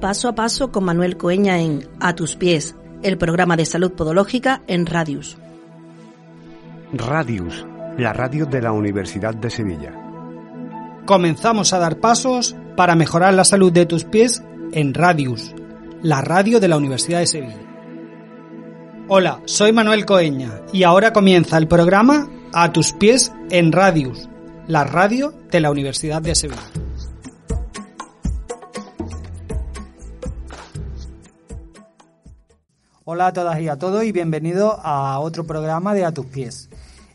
Paso 0.00 0.28
a 0.28 0.34
paso 0.36 0.70
con 0.70 0.84
Manuel 0.84 1.16
Coeña 1.16 1.58
en 1.58 1.88
A 1.98 2.14
tus 2.14 2.36
pies, 2.36 2.76
el 3.02 3.18
programa 3.18 3.56
de 3.56 3.66
salud 3.66 3.90
podológica 3.92 4.62
en 4.68 4.86
Radius. 4.86 5.36
Radius, 6.92 7.66
la 7.96 8.12
radio 8.12 8.46
de 8.46 8.62
la 8.62 8.70
Universidad 8.70 9.34
de 9.34 9.50
Sevilla. 9.50 9.92
Comenzamos 11.04 11.72
a 11.72 11.80
dar 11.80 11.98
pasos 11.98 12.54
para 12.76 12.94
mejorar 12.94 13.34
la 13.34 13.42
salud 13.42 13.72
de 13.72 13.86
tus 13.86 14.04
pies 14.04 14.44
en 14.70 14.94
Radius, 14.94 15.52
la 16.00 16.20
radio 16.20 16.60
de 16.60 16.68
la 16.68 16.76
Universidad 16.76 17.18
de 17.18 17.26
Sevilla. 17.26 17.58
Hola, 19.08 19.40
soy 19.46 19.72
Manuel 19.72 20.06
Coeña 20.06 20.60
y 20.72 20.84
ahora 20.84 21.12
comienza 21.12 21.58
el 21.58 21.66
programa 21.66 22.28
A 22.52 22.72
tus 22.72 22.92
pies 22.92 23.32
en 23.50 23.72
Radius, 23.72 24.28
la 24.68 24.84
radio 24.84 25.34
de 25.50 25.58
la 25.58 25.72
Universidad 25.72 26.22
de 26.22 26.36
Sevilla. 26.36 26.87
Hola 33.10 33.28
a 33.28 33.32
todas 33.32 33.58
y 33.58 33.68
a 33.68 33.78
todos 33.78 34.04
y 34.04 34.12
bienvenidos 34.12 34.74
a 34.82 35.18
otro 35.20 35.44
programa 35.44 35.94
de 35.94 36.04
A 36.04 36.12
tus 36.12 36.26
pies. 36.26 36.68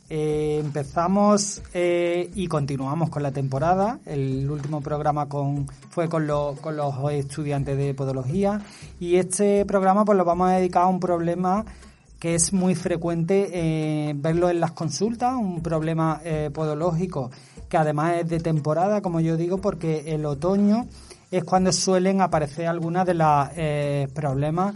Eh, 0.09 0.57
empezamos 0.59 1.61
eh, 1.75 2.31
y 2.33 2.47
continuamos 2.47 3.11
con 3.11 3.21
la 3.21 3.31
temporada. 3.31 3.99
El 4.07 4.49
último 4.49 4.81
programa 4.81 5.29
con, 5.29 5.67
fue 5.91 6.09
con, 6.09 6.25
lo- 6.25 6.55
con 6.59 6.75
los 6.77 6.95
estudiantes 7.11 7.77
de 7.77 7.93
podología 7.93 8.59
y 8.99 9.17
este 9.17 9.65
programa 9.67 10.03
pues 10.03 10.17
lo 10.17 10.25
vamos 10.25 10.49
a 10.49 10.53
dedicar 10.53 10.81
a 10.81 10.87
un 10.87 10.99
problema 10.99 11.63
que 12.17 12.33
es 12.33 12.53
muy 12.53 12.73
frecuente 12.73 13.51
eh, 13.53 14.13
verlo 14.15 14.49
en 14.49 14.61
las 14.61 14.71
consultas, 14.71 15.35
un 15.35 15.61
problema 15.61 16.19
podológico 16.53 17.29
que 17.69 17.77
además 17.77 18.15
es 18.17 18.29
de 18.29 18.39
temporada, 18.39 19.03
como 19.03 19.19
yo 19.19 19.37
digo, 19.37 19.59
porque 19.59 20.15
el 20.15 20.25
otoño 20.25 20.87
es 21.29 21.43
cuando 21.43 21.71
suelen 21.71 22.19
aparecer 22.21 22.65
algunas 22.65 23.05
de 23.05 23.13
los 23.13 23.49
problemas 24.13 24.73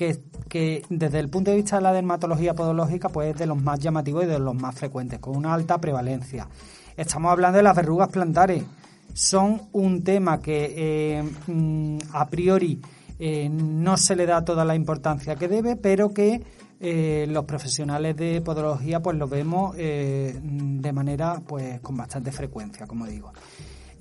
que, 0.00 0.18
que 0.48 0.82
desde 0.88 1.18
el 1.18 1.28
punto 1.28 1.50
de 1.50 1.58
vista 1.58 1.76
de 1.76 1.82
la 1.82 1.92
dermatología 1.92 2.54
podológica 2.54 3.10
pues 3.10 3.34
es 3.34 3.38
de 3.38 3.44
los 3.44 3.60
más 3.60 3.78
llamativos 3.78 4.24
y 4.24 4.28
de 4.28 4.38
los 4.38 4.54
más 4.54 4.74
frecuentes, 4.74 5.18
con 5.18 5.36
una 5.36 5.52
alta 5.52 5.78
prevalencia. 5.78 6.48
Estamos 6.96 7.30
hablando 7.30 7.58
de 7.58 7.62
las 7.62 7.76
verrugas 7.76 8.08
plantares. 8.08 8.64
Son 9.12 9.60
un 9.72 10.02
tema 10.02 10.40
que 10.40 10.72
eh, 10.74 11.22
mm, 11.48 11.98
a 12.14 12.26
priori 12.30 12.80
eh, 13.18 13.50
no 13.50 13.98
se 13.98 14.16
le 14.16 14.24
da 14.24 14.42
toda 14.42 14.64
la 14.64 14.74
importancia 14.74 15.36
que 15.36 15.48
debe, 15.48 15.76
pero 15.76 16.14
que 16.14 16.40
eh, 16.80 17.26
los 17.28 17.44
profesionales 17.44 18.16
de 18.16 18.40
podología 18.40 19.00
pues 19.00 19.18
lo 19.18 19.28
vemos 19.28 19.76
de 19.76 20.92
manera 20.94 21.42
pues 21.46 21.78
con 21.80 21.98
bastante 21.98 22.32
frecuencia, 22.32 22.86
como 22.86 23.04
digo. 23.04 23.34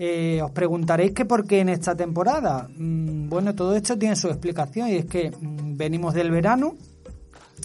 Eh, 0.01 0.41
os 0.41 0.51
preguntaréis 0.51 1.11
que 1.11 1.25
por 1.25 1.45
qué 1.45 1.59
en 1.59 1.67
esta 1.67 1.93
temporada. 1.93 2.69
Mm, 2.73 3.27
bueno, 3.27 3.53
todo 3.53 3.75
esto 3.75 3.99
tiene 3.99 4.15
su 4.15 4.29
explicación 4.29 4.87
y 4.87 4.95
es 4.95 5.05
que 5.05 5.29
mm, 5.29 5.75
venimos 5.75 6.13
del 6.13 6.31
verano 6.31 6.77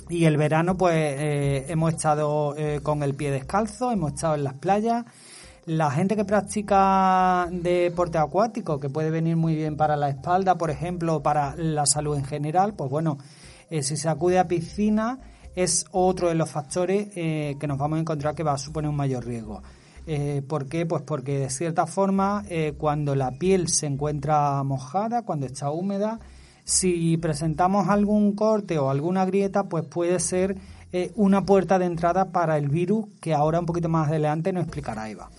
y 0.09 0.25
el 0.25 0.37
verano 0.37 0.77
pues 0.77 0.97
eh, 0.97 1.67
hemos 1.69 1.95
estado 1.95 2.57
eh, 2.57 2.81
con 2.83 3.05
el 3.05 3.15
pie 3.15 3.31
descalzo, 3.31 3.93
hemos 3.93 4.15
estado 4.15 4.35
en 4.35 4.43
las 4.43 4.55
playas. 4.55 5.05
La 5.67 5.93
gente 5.93 6.17
que 6.17 6.25
practica 6.25 7.49
deporte 7.53 8.19
acuático, 8.19 8.81
que 8.81 8.91
puede 8.91 9.11
venir 9.11 9.37
muy 9.37 9.55
bien 9.55 9.77
para 9.77 9.97
la 9.97 10.09
espalda, 10.09 10.57
por 10.57 10.71
ejemplo, 10.71 11.23
para 11.23 11.55
la 11.55 11.87
salud 11.87 12.17
en 12.17 12.25
general, 12.25 12.75
pues 12.75 12.91
bueno, 12.91 13.17
eh, 13.71 13.85
si 13.85 13.97
se 13.97 14.09
acude 14.09 14.41
a 14.41 14.49
piscina 14.49 15.21
es 15.55 15.87
otro 15.93 16.31
de 16.31 16.35
los 16.35 16.51
factores 16.51 17.11
que 17.11 17.67
nos 17.69 17.79
vamos 17.79 17.99
a 17.99 18.01
encontrar 18.01 18.35
que 18.35 18.43
va 18.43 18.55
a 18.55 18.59
suponer 18.59 18.91
un 18.91 18.97
mayor 18.97 19.25
riesgo. 19.25 19.63
Eh, 20.07 20.43
¿Por 20.47 20.67
qué? 20.67 20.85
Pues 20.87 21.03
porque 21.03 21.39
de 21.39 21.51
cierta 21.51 21.87
forma 21.87 22.45
eh, 22.49 22.75
cuando 22.77 23.15
la 23.15 23.33
piel 23.33 23.69
se 23.69 23.87
encuentra 23.87 24.63
mojada, 24.63 25.23
cuando 25.23 25.47
está 25.47 25.71
húmeda, 25.71 26.21
si 26.65 27.17
presentamos 27.19 27.89
algún 27.89 28.35
corte 28.35 28.79
o 28.79 28.91
alguna 28.91 29.25
grieta, 29.25 29.65
pues 29.65 29.85
puede 29.85 30.19
ser 30.21 30.57
eh, 30.93 31.13
una 31.17 31.45
puerta 31.45 31.79
de 31.79 31.87
entrada 31.87 32.33
para 32.33 32.57
el 32.57 32.69
virus 32.69 33.07
que 33.21 33.35
ahora 33.35 33.61
un 33.61 33.67
poquito 33.67 33.89
más 33.89 34.09
adelante 34.09 34.53
nos 34.53 34.65
explicará 34.65 35.09
Eva. 35.09 35.31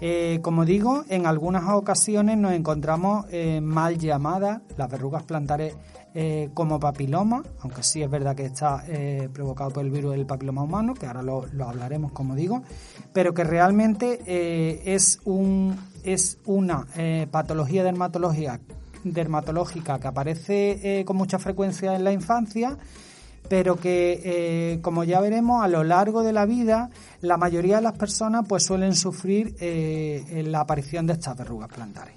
Eh, 0.00 0.40
como 0.42 0.64
digo, 0.64 1.04
en 1.08 1.26
algunas 1.26 1.64
ocasiones 1.70 2.36
nos 2.36 2.52
encontramos 2.52 3.26
eh, 3.30 3.60
mal 3.62 3.96
llamadas 3.98 4.60
las 4.76 4.90
verrugas 4.90 5.22
plantares 5.22 5.74
eh, 6.14 6.50
como 6.54 6.78
papiloma, 6.78 7.42
aunque 7.60 7.82
sí 7.82 8.02
es 8.02 8.10
verdad 8.10 8.34
que 8.34 8.46
está 8.46 8.84
provocado 9.32 9.70
por 9.70 9.84
el 9.84 9.90
virus 9.90 10.12
del 10.12 10.26
papiloma 10.26 10.62
humano, 10.62 10.94
que 10.94 11.06
ahora 11.06 11.22
lo, 11.22 11.46
lo 11.52 11.68
hablaremos, 11.68 12.12
como 12.12 12.34
digo, 12.34 12.62
pero 13.12 13.34
que 13.34 13.44
realmente 13.44 14.94
es, 14.94 15.20
un, 15.24 15.76
es 16.04 16.38
una 16.46 16.86
patología 17.30 17.84
dermatológica, 17.84 18.60
dermatológica 19.04 19.98
que 19.98 20.08
aparece 20.08 21.04
con 21.06 21.16
mucha 21.16 21.38
frecuencia 21.38 21.94
en 21.94 22.04
la 22.04 22.12
infancia 22.12 22.78
pero 23.48 23.76
que 23.76 24.20
eh, 24.24 24.78
como 24.82 25.04
ya 25.04 25.20
veremos 25.20 25.62
a 25.62 25.68
lo 25.68 25.84
largo 25.84 26.22
de 26.22 26.32
la 26.32 26.46
vida 26.46 26.90
la 27.20 27.36
mayoría 27.36 27.76
de 27.76 27.82
las 27.82 27.96
personas 27.96 28.44
pues 28.48 28.64
suelen 28.64 28.94
sufrir 28.94 29.54
eh, 29.60 30.44
la 30.46 30.60
aparición 30.60 31.06
de 31.06 31.14
estas 31.14 31.36
verrugas 31.36 31.68
plantares. 31.68 32.14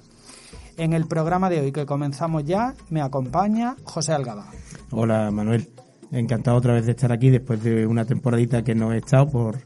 En 0.78 0.94
el 0.94 1.08
programa 1.08 1.50
de 1.50 1.60
hoy 1.60 1.72
que 1.72 1.86
comenzamos 1.86 2.46
ya 2.46 2.74
me 2.90 3.02
acompaña 3.02 3.76
José 3.84 4.14
Algaba. 4.14 4.46
Hola 4.92 5.30
Manuel, 5.32 5.70
encantado 6.12 6.58
otra 6.58 6.74
vez 6.74 6.86
de 6.86 6.92
estar 6.92 7.12
aquí 7.12 7.30
después 7.30 7.64
de 7.64 7.86
una 7.86 8.06
temporadita 8.06 8.64
que 8.64 8.76
no 8.76 8.94
he 8.94 8.98
estado 8.98 9.30
por, 9.30 9.58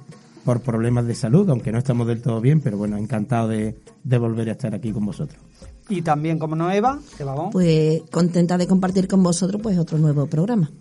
por 0.44 0.62
problemas 0.62 1.06
de 1.06 1.16
salud, 1.16 1.50
aunque 1.50 1.72
no 1.72 1.78
estamos 1.78 2.08
del 2.08 2.22
todo 2.22 2.42
bien, 2.42 2.62
pero 2.62 2.78
bueno, 2.78 2.98
encantado 2.98 3.48
de, 3.48 3.76
de 4.04 4.18
volver 4.18 4.50
a 4.50 4.54
estar 4.54 4.74
aquí 4.74 4.92
con 4.92 5.06
vosotros. 5.06 5.40
Y 5.90 6.02
también 6.02 6.40
como 6.40 6.56
no 6.56 6.72
Eva. 6.72 7.00
Pues 7.52 8.02
contenta 8.10 8.58
de 8.58 8.68
compartir 8.68 9.08
con 9.08 9.22
vosotros 9.22 9.62
pues 9.62 9.78
otro 9.78 9.98
nuevo 9.98 10.28
programa. 10.28 10.72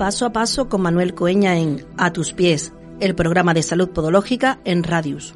Paso 0.00 0.24
a 0.24 0.32
paso 0.32 0.66
con 0.70 0.80
Manuel 0.80 1.14
Coeña 1.14 1.58
en 1.58 1.84
A 1.98 2.10
tus 2.10 2.32
pies, 2.32 2.72
el 3.00 3.14
programa 3.14 3.52
de 3.52 3.62
salud 3.62 3.90
podológica 3.90 4.58
en 4.64 4.82
Radius. 4.82 5.34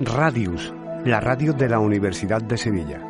Radius, 0.00 0.72
la 1.04 1.18
radio 1.18 1.52
de 1.52 1.68
la 1.68 1.80
Universidad 1.80 2.40
de 2.40 2.56
Sevilla. 2.56 3.00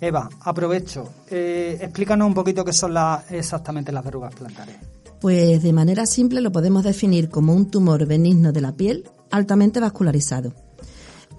Eva, 0.00 0.28
aprovecho. 0.42 1.08
Eh, 1.28 1.78
explícanos 1.80 2.28
un 2.28 2.34
poquito 2.34 2.64
qué 2.64 2.72
son 2.72 2.94
las- 2.94 3.28
exactamente 3.32 3.90
las 3.90 4.04
verrugas 4.04 4.36
plantares. 4.36 4.76
Pues 5.20 5.60
de 5.64 5.72
manera 5.72 6.06
simple 6.06 6.40
lo 6.40 6.52
podemos 6.52 6.84
definir 6.84 7.28
como 7.28 7.54
un 7.54 7.68
tumor 7.72 8.06
benigno 8.06 8.52
de 8.52 8.60
la 8.60 8.70
piel 8.70 9.08
altamente 9.32 9.80
vascularizado. 9.80 10.52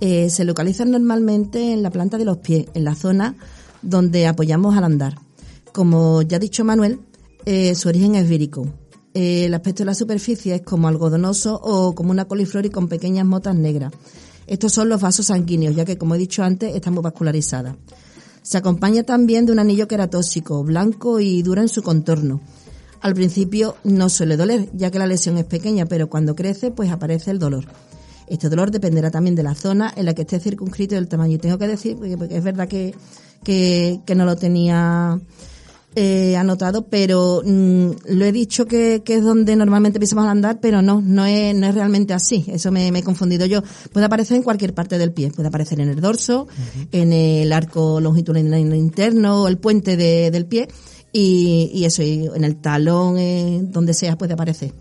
Eh, 0.02 0.30
se 0.30 0.44
localizan 0.44 0.92
normalmente 0.92 1.72
en 1.72 1.82
la 1.82 1.92
planta 1.92 2.18
de 2.18 2.26
los 2.26 2.40
pies, 2.40 2.66
en 2.74 2.84
la 2.84 2.96
zona 2.96 3.36
donde 3.82 4.28
apoyamos 4.28 4.76
al 4.76 4.84
andar. 4.84 5.16
Como 5.72 6.24
ya 6.24 6.36
ha 6.36 6.40
dicho 6.42 6.66
Manuel, 6.66 7.00
eh, 7.46 7.76
su 7.76 7.90
origen 7.90 8.16
es 8.16 8.28
vírico. 8.28 8.68
Eh, 9.14 9.46
el 9.46 9.54
aspecto 9.54 9.84
de 9.84 9.88
la 9.88 9.94
superficie 9.94 10.56
es 10.56 10.62
como 10.62 10.88
algodonoso 10.88 11.60
o 11.62 11.94
como 11.94 12.12
una 12.12 12.26
coliflor 12.26 12.66
y 12.66 12.70
con 12.70 12.88
pequeñas 12.88 13.26
motas 13.26 13.56
negras. 13.56 13.94
Estos 14.48 14.74
son 14.74 14.90
los 14.90 15.02
vasos 15.02 15.28
sanguíneos, 15.28 15.76
ya 15.76 15.86
que, 15.86 15.98
como 15.98 16.16
he 16.16 16.18
dicho 16.18 16.44
antes, 16.44 16.76
están 16.76 16.94
muy 16.94 17.04
vascularizadas. 17.04 17.76
Se 18.42 18.58
acompaña 18.58 19.04
también 19.04 19.46
de 19.46 19.52
un 19.52 19.60
anillo 19.60 19.88
queratóxico, 19.88 20.64
blanco 20.64 21.20
y 21.20 21.44
duro 21.44 21.62
en 21.62 21.70
su 21.70 21.82
contorno. 21.82 22.42
Al 23.02 23.14
principio 23.14 23.76
no 23.84 24.10
suele 24.10 24.36
doler, 24.36 24.70
ya 24.74 24.92
que 24.92 25.00
la 25.00 25.08
lesión 25.08 25.38
es 25.38 25.46
pequeña, 25.46 25.86
pero 25.86 26.10
cuando 26.10 26.36
crece, 26.36 26.72
pues 26.72 26.92
aparece 26.92 27.32
el 27.32 27.40
dolor. 27.40 27.66
Este 28.28 28.50
dolor 28.50 28.72
dependerá 28.72 29.12
también 29.12 29.36
de 29.36 29.44
la 29.44 29.56
zona 29.56 29.94
en 29.96 30.06
la 30.06 30.14
que 30.14 30.24
esté 30.24 30.40
circunscrito 30.40 30.96
y 30.96 30.98
del 30.98 31.08
tamaño. 31.08 31.36
Y 31.36 31.40
tengo 31.40 31.58
que 31.58 31.68
decir, 31.68 31.98
porque, 31.98 32.36
es 32.36 32.44
verdad 32.44 32.68
que, 32.68 32.96
que 33.44 34.16
no 34.16 34.26
lo 34.26 34.36
tenía 34.36 35.20
eh, 35.96 36.36
anotado, 36.38 36.88
pero 36.88 37.42
mm, 37.46 37.90
lo 38.10 38.26
he 38.26 38.32
dicho 38.32 38.66
que, 38.66 39.02
que 39.06 39.16
es 39.16 39.24
donde 39.24 39.56
normalmente 39.56 39.98
empezamos 39.98 40.26
a 40.26 40.32
andar, 40.32 40.60
pero 40.60 40.82
no, 40.82 41.02
no 41.02 41.26
es, 41.26 41.56
no 41.56 41.68
es 41.68 41.76
realmente 41.76 42.14
así. 42.14 42.46
Eso 42.48 42.72
me, 42.72 42.92
me 42.92 43.00
he 43.00 43.04
confundido 43.04 43.46
yo. 43.46 43.62
Puede 43.92 44.06
aparecer 44.06 44.38
en 44.38 44.44
cualquier 44.44 44.74
parte 44.74 44.98
del 44.98 45.12
pie. 45.12 45.32
Puede 45.32 45.50
aparecer 45.50 45.80
en 45.82 45.90
el 45.90 46.02
dorso, 46.02 46.48
en 46.92 47.14
el 47.14 47.52
arco 47.54 48.00
longitudinal 48.02 48.60
interno, 48.76 49.48
el 49.48 49.58
puente 49.58 49.96
de- 49.98 50.32
del 50.32 50.46
pie, 50.46 50.68
y, 51.12 51.70
y 51.74 51.86
eso, 51.86 52.02
y 52.02 52.28
en 52.34 52.44
el 52.44 52.56
talón, 52.56 53.18
eh, 53.20 53.62
donde 53.64 53.94
sea, 53.94 54.18
puede 54.18 54.34
aparecer. 54.34 54.74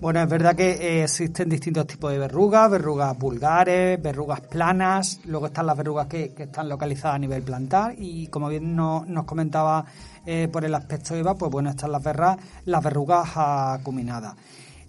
Bueno, 0.00 0.22
es 0.22 0.28
verdad 0.30 0.56
que 0.56 0.70
eh, 0.70 1.02
existen 1.02 1.50
distintos 1.50 1.86
tipos 1.86 2.10
de 2.10 2.18
verrugas, 2.18 2.70
verrugas 2.70 3.18
vulgares, 3.18 4.00
verrugas 4.00 4.40
planas, 4.40 5.20
luego 5.26 5.46
están 5.48 5.66
las 5.66 5.76
verrugas 5.76 6.06
que, 6.06 6.32
están 6.38 6.70
localizadas 6.70 7.16
a 7.16 7.18
nivel 7.18 7.42
plantar 7.42 7.94
y 7.98 8.28
como 8.28 8.48
bien 8.48 8.74
no- 8.74 9.04
nos 9.06 9.24
comentaba 9.26 9.84
eh, 10.24 10.48
por 10.50 10.64
el 10.64 10.74
aspecto 10.74 11.14
Eva, 11.14 11.34
pues 11.34 11.52
bueno, 11.52 11.68
están 11.68 11.92
las, 11.92 12.02
verras, 12.02 12.38
las 12.64 12.82
verrugas 12.82 13.28
acuminadas. 13.36 14.36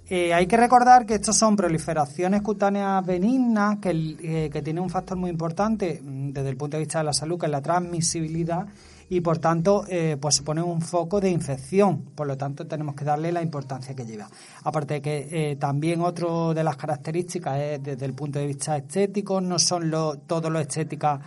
Eh, 0.07 0.33
hay 0.33 0.47
que 0.47 0.55
recordar 0.55 1.05
que 1.05 1.15
estos 1.15 1.35
son 1.35 1.57
proliferaciones 1.57 2.41
cutáneas 2.41 3.05
benignas 3.05 3.79
que, 3.79 3.89
eh, 3.91 4.49
que 4.49 4.61
tienen 4.61 4.81
un 4.83 4.89
factor 4.89 5.17
muy 5.17 5.29
importante 5.29 6.01
mm, 6.01 6.31
desde 6.31 6.49
el 6.49 6.55
punto 6.57 6.77
de 6.77 6.83
vista 6.83 6.99
de 6.99 7.05
la 7.05 7.13
salud, 7.13 7.37
que 7.37 7.47
es 7.47 7.51
la 7.51 7.61
transmisibilidad 7.61 8.65
y 9.11 9.19
por 9.19 9.39
tanto 9.39 9.83
eh, 9.89 10.15
pues 10.21 10.35
supone 10.35 10.61
un 10.63 10.81
foco 10.81 11.19
de 11.19 11.29
infección. 11.29 12.05
Por 12.15 12.27
lo 12.27 12.37
tanto 12.37 12.65
tenemos 12.65 12.95
que 12.95 13.03
darle 13.03 13.33
la 13.33 13.41
importancia 13.41 13.93
que 13.93 14.05
lleva. 14.05 14.29
Aparte 14.63 14.95
de 14.95 15.01
que 15.01 15.27
eh, 15.29 15.55
también 15.57 15.99
otro 15.99 16.53
de 16.53 16.63
las 16.63 16.77
características 16.77 17.59
es 17.59 17.83
desde 17.83 18.05
el 18.05 18.13
punto 18.13 18.39
de 18.39 18.47
vista 18.47 18.77
estético, 18.77 19.41
no 19.41 19.59
son 19.59 19.91
lo, 19.91 20.17
todo 20.19 20.49
lo 20.49 20.59
estéticas 20.59 21.19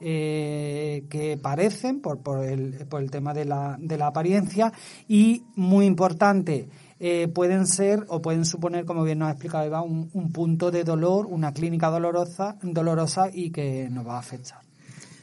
eh, 0.00 1.04
que 1.08 1.38
parecen 1.40 2.00
por, 2.00 2.18
por, 2.18 2.44
el, 2.44 2.86
por 2.88 3.02
el 3.02 3.10
tema 3.10 3.32
de 3.32 3.44
la, 3.44 3.76
de 3.78 3.98
la 3.98 4.08
apariencia 4.08 4.72
y 5.06 5.44
muy 5.54 5.86
importante 5.86 6.68
eh, 6.98 7.28
pueden 7.28 7.68
ser 7.68 8.04
o 8.08 8.20
pueden 8.20 8.44
suponer 8.44 8.84
como 8.84 9.04
bien 9.04 9.20
nos 9.20 9.28
ha 9.28 9.32
explicado 9.32 9.64
Eva 9.64 9.82
un, 9.82 10.10
un 10.12 10.32
punto 10.32 10.72
de 10.72 10.82
dolor 10.82 11.26
una 11.26 11.52
clínica 11.52 11.88
dolorosa 11.88 12.56
dolorosa 12.62 13.28
y 13.32 13.50
que 13.50 13.88
nos 13.90 14.06
va 14.06 14.16
a 14.16 14.20
afectar 14.20 14.67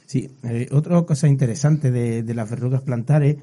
Sí, 0.06 0.30
eh, 0.44 0.68
otra 0.72 1.02
cosa 1.02 1.28
interesante 1.28 1.92
de, 1.92 2.24
de 2.24 2.34
las 2.34 2.50
verrugas 2.50 2.82
plantares 2.82 3.38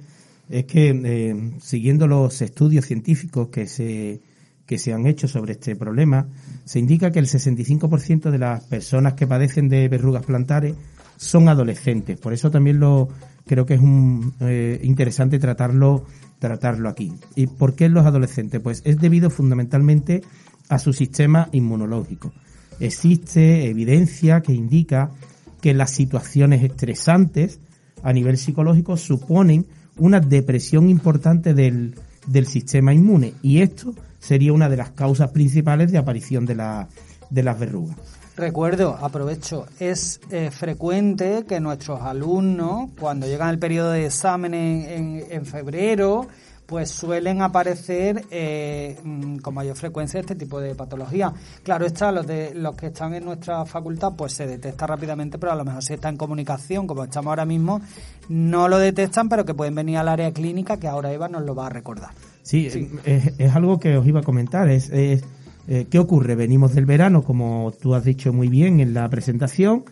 es 0.49 0.65
que, 0.67 0.91
eh, 0.91 1.53
siguiendo 1.61 2.07
los 2.07 2.41
estudios 2.43 2.87
científicos 2.87 3.49
que 3.49 3.67
se, 3.67 4.21
que 4.67 4.79
se 4.79 4.93
han 4.93 5.07
hecho 5.07 5.29
sobre 5.29 5.53
este 5.53 5.77
problema, 5.77 6.29
se 6.65 6.79
indica 6.79 7.11
que 7.11 7.19
el 7.19 7.27
65% 7.27 8.31
de 8.31 8.39
las 8.39 8.65
personas 8.65 9.15
que 9.15 9.27
padecen 9.27 9.69
de 9.69 9.89
verrugas 9.89 10.25
plantares 10.25 10.75
son 11.17 11.49
adolescentes. 11.49 12.19
Por 12.19 12.33
eso 12.33 12.51
también 12.51 12.81
lo 12.81 13.09
creo 13.47 13.67
que 13.67 13.75
es 13.75 13.81
un, 13.81 14.35
eh, 14.41 14.81
interesante 14.83 15.39
tratarlo, 15.39 16.05
tratarlo 16.39 16.89
aquí. 16.89 17.13
¿Y 17.35 17.47
por 17.47 17.75
qué 17.75 17.89
los 17.89 18.07
adolescentes? 18.07 18.61
Pues 18.61 18.83
es 18.85 18.99
debido 18.99 19.31
fundamentalmente 19.31 20.23
a 20.69 20.79
su 20.79 20.93
sistema 20.93 21.49
inmunológico. 21.53 22.33
Existe 22.81 23.69
evidencia 23.69 24.41
que 24.41 24.53
indica 24.53 25.11
que 25.63 25.73
las 25.73 25.93
situaciones 25.93 26.63
estresantes 26.63 27.61
a 28.03 28.13
nivel 28.13 28.37
psicológico 28.37 28.99
suponen 28.99 29.65
una 29.97 30.21
depresión 30.21 30.91
importante 30.91 31.55
del, 31.55 31.95
del 32.27 32.47
sistema 32.47 32.93
inmune 32.93 33.33
y 33.43 33.63
esto 33.63 33.95
sería 34.19 34.53
una 34.53 34.69
de 34.69 34.77
las 34.77 34.91
causas 34.91 35.31
principales 35.31 35.93
de 35.93 35.99
aparición 35.99 36.45
de, 36.45 36.57
la, 36.57 36.89
de 37.31 37.43
las 37.43 37.59
verrugas. 37.59 37.97
Recuerdo, 38.37 38.97
aprovecho, 39.01 39.67
es 39.79 40.21
eh, 40.31 40.51
frecuente 40.51 41.45
que 41.47 41.61
nuestros 41.61 42.01
alumnos, 42.01 42.91
cuando 42.99 43.27
llegan 43.27 43.51
el 43.51 43.59
periodo 43.59 43.93
de 43.93 44.07
exámenes 44.07 44.89
en, 44.89 45.25
en 45.31 45.47
febrero, 45.47 46.27
pues 46.73 46.89
suelen 46.89 47.43
aparecer 47.43 48.25
eh, 48.31 48.97
mm, 49.05 49.37
con 49.41 49.53
mayor 49.53 49.77
frecuencia 49.77 50.21
este 50.21 50.35
tipo 50.35 50.59
de 50.59 50.75
patología. 50.75 51.31
Claro 51.63 51.85
está, 51.85 52.11
los 52.11 52.27
de 52.27 52.55
los 52.55 52.75
que 52.77 52.87
están 52.87 53.13
en 53.13 53.27
nuestra 53.27 53.67
facultad, 53.67 54.15
pues 54.17 54.33
se 54.33 54.47
detecta 54.47 54.87
rápidamente, 54.87 55.37
pero 55.37 55.53
a 55.53 55.55
lo 55.55 55.67
mejor 55.67 55.83
si 55.83 55.93
está 55.93 56.09
en 56.09 56.17
comunicación, 56.17 56.87
como 56.87 57.05
estamos 57.05 57.29
ahora 57.29 57.45
mismo, 57.45 57.83
no 58.31 58.69
lo 58.69 58.79
detectan, 58.79 59.29
pero 59.29 59.45
que 59.45 59.53
pueden 59.53 59.75
venir 59.75 59.99
al 59.99 60.09
área 60.09 60.33
clínica, 60.33 60.79
que 60.79 60.89
ahora 60.89 61.13
Eva 61.13 61.29
nos 61.29 61.43
lo 61.43 61.55
va 61.55 61.67
a 61.67 61.69
recordar. 61.69 62.13
Sí, 62.43 62.89
Es, 63.05 63.35
es 63.37 63.55
algo 63.55 63.79
que 63.79 63.99
os 63.99 64.07
iba 64.07 64.21
a 64.21 64.23
comentar. 64.23 64.71
Es, 64.71 64.89
es, 64.89 65.23
eh, 65.69 65.89
¿Qué 65.91 65.99
ocurre? 65.99 66.37
Venimos 66.37 66.75
del 66.75 66.87
verano, 66.87 67.23
como 67.23 67.75
tú 67.83 67.95
has 67.95 68.05
dicho 68.07 68.33
muy 68.33 68.49
bien 68.49 68.81
en 68.81 68.95
la 68.95 69.11
presentación, 69.11 69.85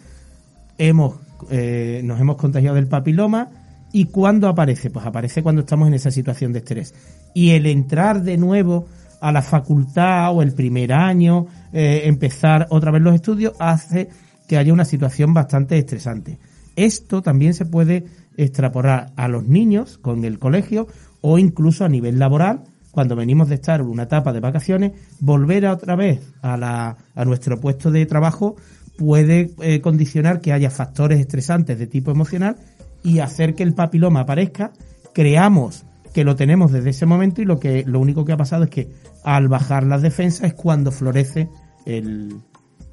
hemos, 0.79 1.17
eh, 1.50 2.00
nos 2.05 2.19
hemos 2.19 2.37
contagiado 2.37 2.76
del 2.76 2.87
papiloma 2.87 3.60
y 3.93 4.07
¿cuándo 4.07 4.49
aparece? 4.49 4.91
Pues 4.91 5.05
aparece 5.05 5.43
cuando 5.43 5.63
estamos 5.63 5.89
en 5.89 5.95
esa 5.95 6.11
situación 6.11 6.53
de 6.53 6.61
estrés. 6.61 6.95
Y 7.35 7.51
el 7.51 7.67
entrar 7.67 8.23
de 8.23 8.37
nuevo 8.37 8.87
a 9.21 9.33
la 9.33 9.43
facultad 9.43 10.35
o 10.35 10.43
el 10.43 10.53
primer 10.53 10.93
año, 10.93 11.47
eh, 11.73 12.03
empezar 12.05 12.67
otra 12.71 12.91
vez 12.91 13.03
los 13.03 13.15
estudios, 13.15 13.55
hace 13.59 14.09
que 14.49 14.57
haya 14.57 14.73
una 14.73 14.85
situación 14.85 15.35
bastante 15.35 15.79
estresante. 15.79 16.39
Esto 16.77 17.23
también 17.23 17.55
se 17.55 17.67
puede 17.67 18.07
extrapolar 18.37 19.13
a 19.17 19.29
los 19.29 19.45
niños 19.45 19.99
con 19.99 20.25
el 20.25 20.39
colegio 20.39 20.87
o 21.21 21.39
incluso 21.39 21.85
a 21.85 21.89
nivel 21.89 22.19
laboral, 22.19 22.65
cuando 22.91 23.15
venimos 23.15 23.49
de 23.49 23.57
estar 23.57 23.83
una 23.83 24.05
etapa 24.05 24.33
de 24.33 24.41
vacaciones, 24.41 24.93
volver 25.21 25.67
otra 25.67 25.95
vez 25.95 26.21
a, 26.43 26.57
la, 26.57 26.97
a 27.15 27.25
nuestro 27.25 27.61
puesto 27.61 27.91
de 27.91 28.07
trabajo 28.07 28.57
puede 28.97 29.53
eh, 29.63 29.81
condicionar 29.81 30.41
que 30.41 30.53
haya 30.53 30.71
factores 30.71 31.21
estresantes 31.21 31.79
de 31.79 31.87
tipo 31.87 32.11
emocional 32.11 32.57
y 33.02 33.20
hacer 33.20 33.55
que 33.55 33.62
el 33.62 33.75
papiloma 33.75 34.20
aparezca. 34.20 34.73
Creamos 35.12 35.85
que 36.12 36.25
lo 36.25 36.37
tenemos 36.37 36.73
desde 36.73 36.91
ese 36.91 37.06
momento 37.06 37.41
y 37.43 37.44
lo 37.44 37.58
que 37.58 37.85
lo 37.87 38.00
único 38.00 38.25
que 38.25 38.32
ha 38.32 38.37
pasado 38.37 38.64
es 38.64 38.70
que 38.70 38.88
al 39.25 39.49
bajar 39.49 39.85
las 39.85 40.02
defensas 40.02 40.49
es 40.49 40.55
cuando 40.55 40.91
florece 40.91 41.49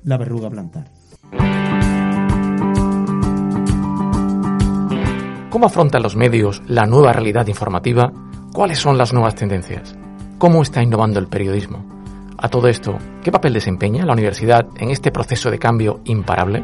la 0.04 0.18
verruga 0.18 0.50
plantar. 0.50 0.90
¿Cómo 5.50 5.66
afrontan 5.66 6.04
los 6.04 6.16
medios 6.16 6.62
la 6.68 6.86
nueva 6.86 7.14
realidad 7.14 7.48
informativa? 7.48 8.12
¿Cuáles 8.54 8.78
son 8.78 8.98
las 8.98 9.14
nuevas 9.14 9.36
tendencias? 9.36 9.96
¿Cómo 10.38 10.62
está 10.62 10.84
innovando 10.84 11.20
el 11.20 11.28
periodismo? 11.28 11.84
A 12.38 12.50
todo 12.50 12.68
esto, 12.68 12.98
¿qué 13.24 13.32
papel 13.32 13.54
desempeña 13.54 14.06
la 14.06 14.14
universidad 14.14 14.68
en 14.78 14.92
este 14.92 15.12
proceso 15.12 15.50
de 15.50 15.58
cambio 15.58 16.02
imparable? 16.06 16.64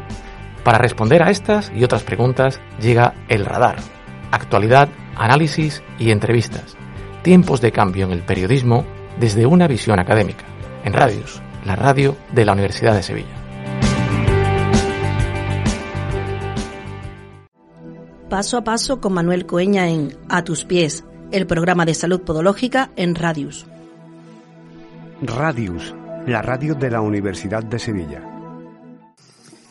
Para 0.64 0.78
responder 0.78 1.22
a 1.22 1.30
estas 1.30 1.70
y 1.76 1.84
otras 1.84 2.02
preguntas 2.02 2.58
llega 2.80 3.14
El 3.28 3.44
Radar. 3.44 3.76
Actualidad, 4.30 4.88
análisis 5.14 5.82
y 5.98 6.10
entrevistas. 6.10 6.76
Tiempos 7.22 7.60
de 7.60 7.70
cambio 7.70 8.06
en 8.06 8.12
el 8.12 8.22
periodismo 8.22 8.86
desde 9.20 9.44
una 9.44 9.68
visión 9.68 9.98
académica. 10.00 10.44
En 10.84 10.94
Radios, 10.94 11.42
la 11.66 11.76
radio 11.76 12.16
de 12.32 12.46
la 12.46 12.52
Universidad 12.52 12.94
de 12.94 13.02
Sevilla. 13.02 13.44
Paso 18.30 18.56
a 18.56 18.64
paso 18.64 19.00
con 19.00 19.12
Manuel 19.12 19.44
Coeña 19.44 19.88
en 19.88 20.16
A 20.30 20.44
tus 20.44 20.64
pies, 20.64 21.04
el 21.30 21.46
programa 21.46 21.84
de 21.84 21.94
salud 21.94 22.22
podológica 22.22 22.90
en 22.96 23.14
Radius. 23.14 23.66
Radius, 25.20 25.94
la 26.26 26.40
radio 26.40 26.74
de 26.74 26.90
la 26.90 27.02
Universidad 27.02 27.62
de 27.62 27.78
Sevilla. 27.78 28.33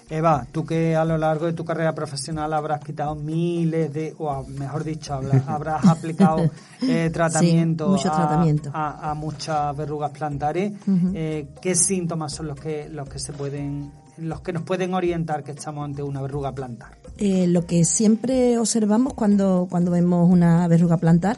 Eva, 0.10 0.46
tú 0.52 0.66
que 0.66 0.96
a 0.96 1.06
lo 1.06 1.18
largo 1.18 1.46
de 1.46 1.54
tu 1.54 1.64
carrera 1.66 1.96
profesional 1.96 2.54
habrás 2.54 2.84
quitado 2.84 3.16
miles 3.16 3.92
de, 3.94 4.14
o 4.20 4.44
mejor 4.44 4.84
dicho, 4.84 5.14
habrás 5.48 5.86
aplicado 5.86 6.50
eh, 6.82 7.10
tratamiento, 7.12 7.88
mucho 7.88 8.12
a, 8.12 8.16
tratamiento. 8.16 8.70
a- 8.74 9.12
a 9.12 9.14
muchas 9.14 9.76
verrugas 9.76 10.12
plantares. 10.12 10.74
eh, 11.14 11.48
¿Qué 11.62 11.76
síntomas 11.76 12.34
son 12.34 12.48
los 12.48 12.60
que 12.60 12.90
los 12.90 13.08
que 13.10 13.18
se 13.20 13.34
pueden, 13.34 13.92
los 14.18 14.42
que 14.42 14.54
nos 14.54 14.64
pueden 14.64 14.94
orientar 14.94 15.44
que 15.44 15.52
estamos 15.52 15.86
ante 15.86 16.04
una 16.04 16.22
verruga 16.22 16.52
plantar? 16.54 16.98
Eh, 17.18 17.48
lo 17.48 17.66
que 17.66 17.86
siempre 17.86 18.58
observamos 18.58 19.14
cuando, 19.14 19.68
cuando 19.70 19.92
vemos 19.92 20.30
una 20.30 20.68
verruga 20.68 20.98
plantar, 20.98 21.38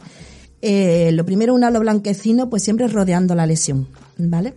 eh, 0.62 1.12
lo 1.14 1.26
primero 1.26 1.54
un 1.54 1.64
halo 1.64 1.80
blanquecino, 1.82 2.50
pues 2.50 2.64
siempre 2.64 2.88
rodeando 2.88 3.36
la 3.36 3.46
lesión, 3.46 3.88
¿vale? 4.18 4.54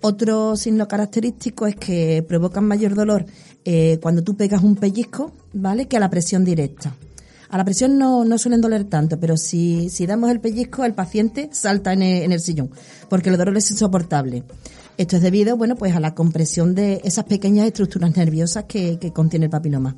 Otro 0.00 0.56
signo 0.56 0.86
característico 0.86 1.66
es 1.66 1.76
que 1.76 2.24
provocan 2.26 2.64
mayor 2.64 2.94
dolor 2.94 3.26
eh, 3.64 3.98
cuando 4.00 4.22
tú 4.22 4.36
pegas 4.36 4.62
un 4.62 4.76
pellizco, 4.76 5.32
¿vale? 5.52 5.88
Que 5.88 5.96
a 5.96 6.00
la 6.00 6.10
presión 6.10 6.44
directa. 6.44 6.94
A 7.50 7.56
la 7.56 7.64
presión 7.64 7.98
no, 7.98 8.24
no 8.24 8.38
suelen 8.38 8.60
doler 8.60 8.84
tanto, 8.84 9.18
pero 9.18 9.36
si, 9.36 9.88
si 9.88 10.06
damos 10.06 10.30
el 10.30 10.40
pellizco, 10.40 10.84
el 10.84 10.94
paciente 10.94 11.48
salta 11.52 11.92
en 11.92 12.02
el, 12.02 12.22
en 12.22 12.32
el 12.32 12.40
sillón, 12.40 12.70
porque 13.08 13.30
el 13.30 13.38
dolor 13.38 13.56
es 13.56 13.70
insoportable. 13.70 14.44
Esto 14.98 15.16
es 15.16 15.22
debido, 15.22 15.56
bueno, 15.56 15.76
pues 15.76 15.94
a 15.94 16.00
la 16.00 16.14
compresión 16.14 16.74
de 16.74 17.00
esas 17.04 17.24
pequeñas 17.24 17.66
estructuras 17.66 18.16
nerviosas 18.16 18.64
que, 18.64 18.98
que 18.98 19.12
contiene 19.12 19.46
el 19.46 19.50
papiloma. 19.50 19.96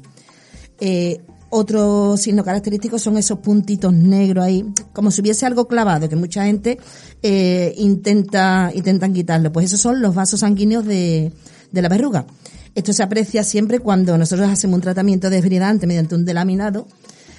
Eh, 0.78 1.20
otro 1.50 2.16
signo 2.16 2.44
característico 2.44 2.98
son 2.98 3.16
esos 3.18 3.40
puntitos 3.40 3.92
negros 3.92 4.44
ahí, 4.44 4.64
como 4.92 5.10
si 5.10 5.20
hubiese 5.20 5.46
algo 5.46 5.66
clavado, 5.66 6.08
que 6.08 6.16
mucha 6.16 6.44
gente 6.44 6.78
eh, 7.22 7.74
intenta 7.76 8.70
intentan 8.74 9.12
quitarlo. 9.12 9.52
Pues 9.52 9.66
esos 9.66 9.80
son 9.80 10.00
los 10.00 10.14
vasos 10.14 10.40
sanguíneos 10.40 10.84
de, 10.86 11.32
de 11.72 11.82
la 11.82 11.88
verruga. 11.88 12.26
Esto 12.74 12.92
se 12.92 13.02
aprecia 13.02 13.42
siempre 13.42 13.80
cuando 13.80 14.16
nosotros 14.16 14.48
hacemos 14.48 14.76
un 14.76 14.82
tratamiento 14.82 15.28
desbridante 15.28 15.86
mediante 15.88 16.14
un 16.14 16.24
delaminado 16.24 16.86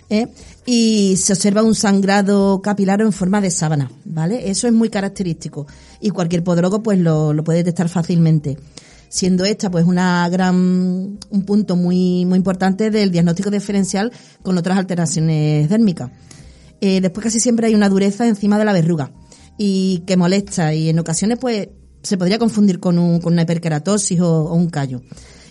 ¿eh? 0.09 0.27
y 0.65 1.15
se 1.17 1.33
observa 1.33 1.63
un 1.63 1.73
sangrado 1.73 2.61
capilar 2.61 3.01
en 3.01 3.13
forma 3.13 3.39
de 3.39 3.49
sábana, 3.49 3.89
¿vale? 4.03 4.49
Eso 4.49 4.67
es 4.67 4.73
muy 4.73 4.89
característico 4.89 5.67
y 6.01 6.09
cualquier 6.09 6.43
podólogo 6.43 6.83
pues 6.83 6.99
lo, 6.99 7.33
lo 7.33 7.43
puede 7.43 7.59
detectar 7.59 7.87
fácilmente 7.87 8.57
siendo 9.11 9.43
esta 9.43 9.69
pues 9.69 9.85
una 9.85 10.27
gran 10.29 10.55
un 10.55 11.45
punto 11.45 11.75
muy 11.75 12.25
muy 12.25 12.37
importante 12.37 12.89
del 12.89 13.11
diagnóstico 13.11 13.51
diferencial 13.51 14.11
con 14.41 14.57
otras 14.57 14.77
alteraciones 14.77 15.69
dérmicas. 15.69 16.09
Eh, 16.79 17.01
después 17.01 17.25
casi 17.25 17.39
siempre 17.39 17.67
hay 17.67 17.75
una 17.75 17.89
dureza 17.89 18.25
encima 18.25 18.57
de 18.57 18.65
la 18.65 18.73
verruga 18.73 19.11
y 19.57 19.99
que 20.07 20.15
molesta 20.17 20.73
y 20.73 20.89
en 20.89 20.97
ocasiones 20.97 21.37
pues 21.39 21.67
se 22.01 22.17
podría 22.17 22.39
confundir 22.39 22.79
con, 22.79 22.97
un, 22.97 23.19
con 23.19 23.33
una 23.33 23.43
hiperkeratosis 23.43 24.19
o, 24.21 24.53
un 24.53 24.69
callo. 24.69 25.01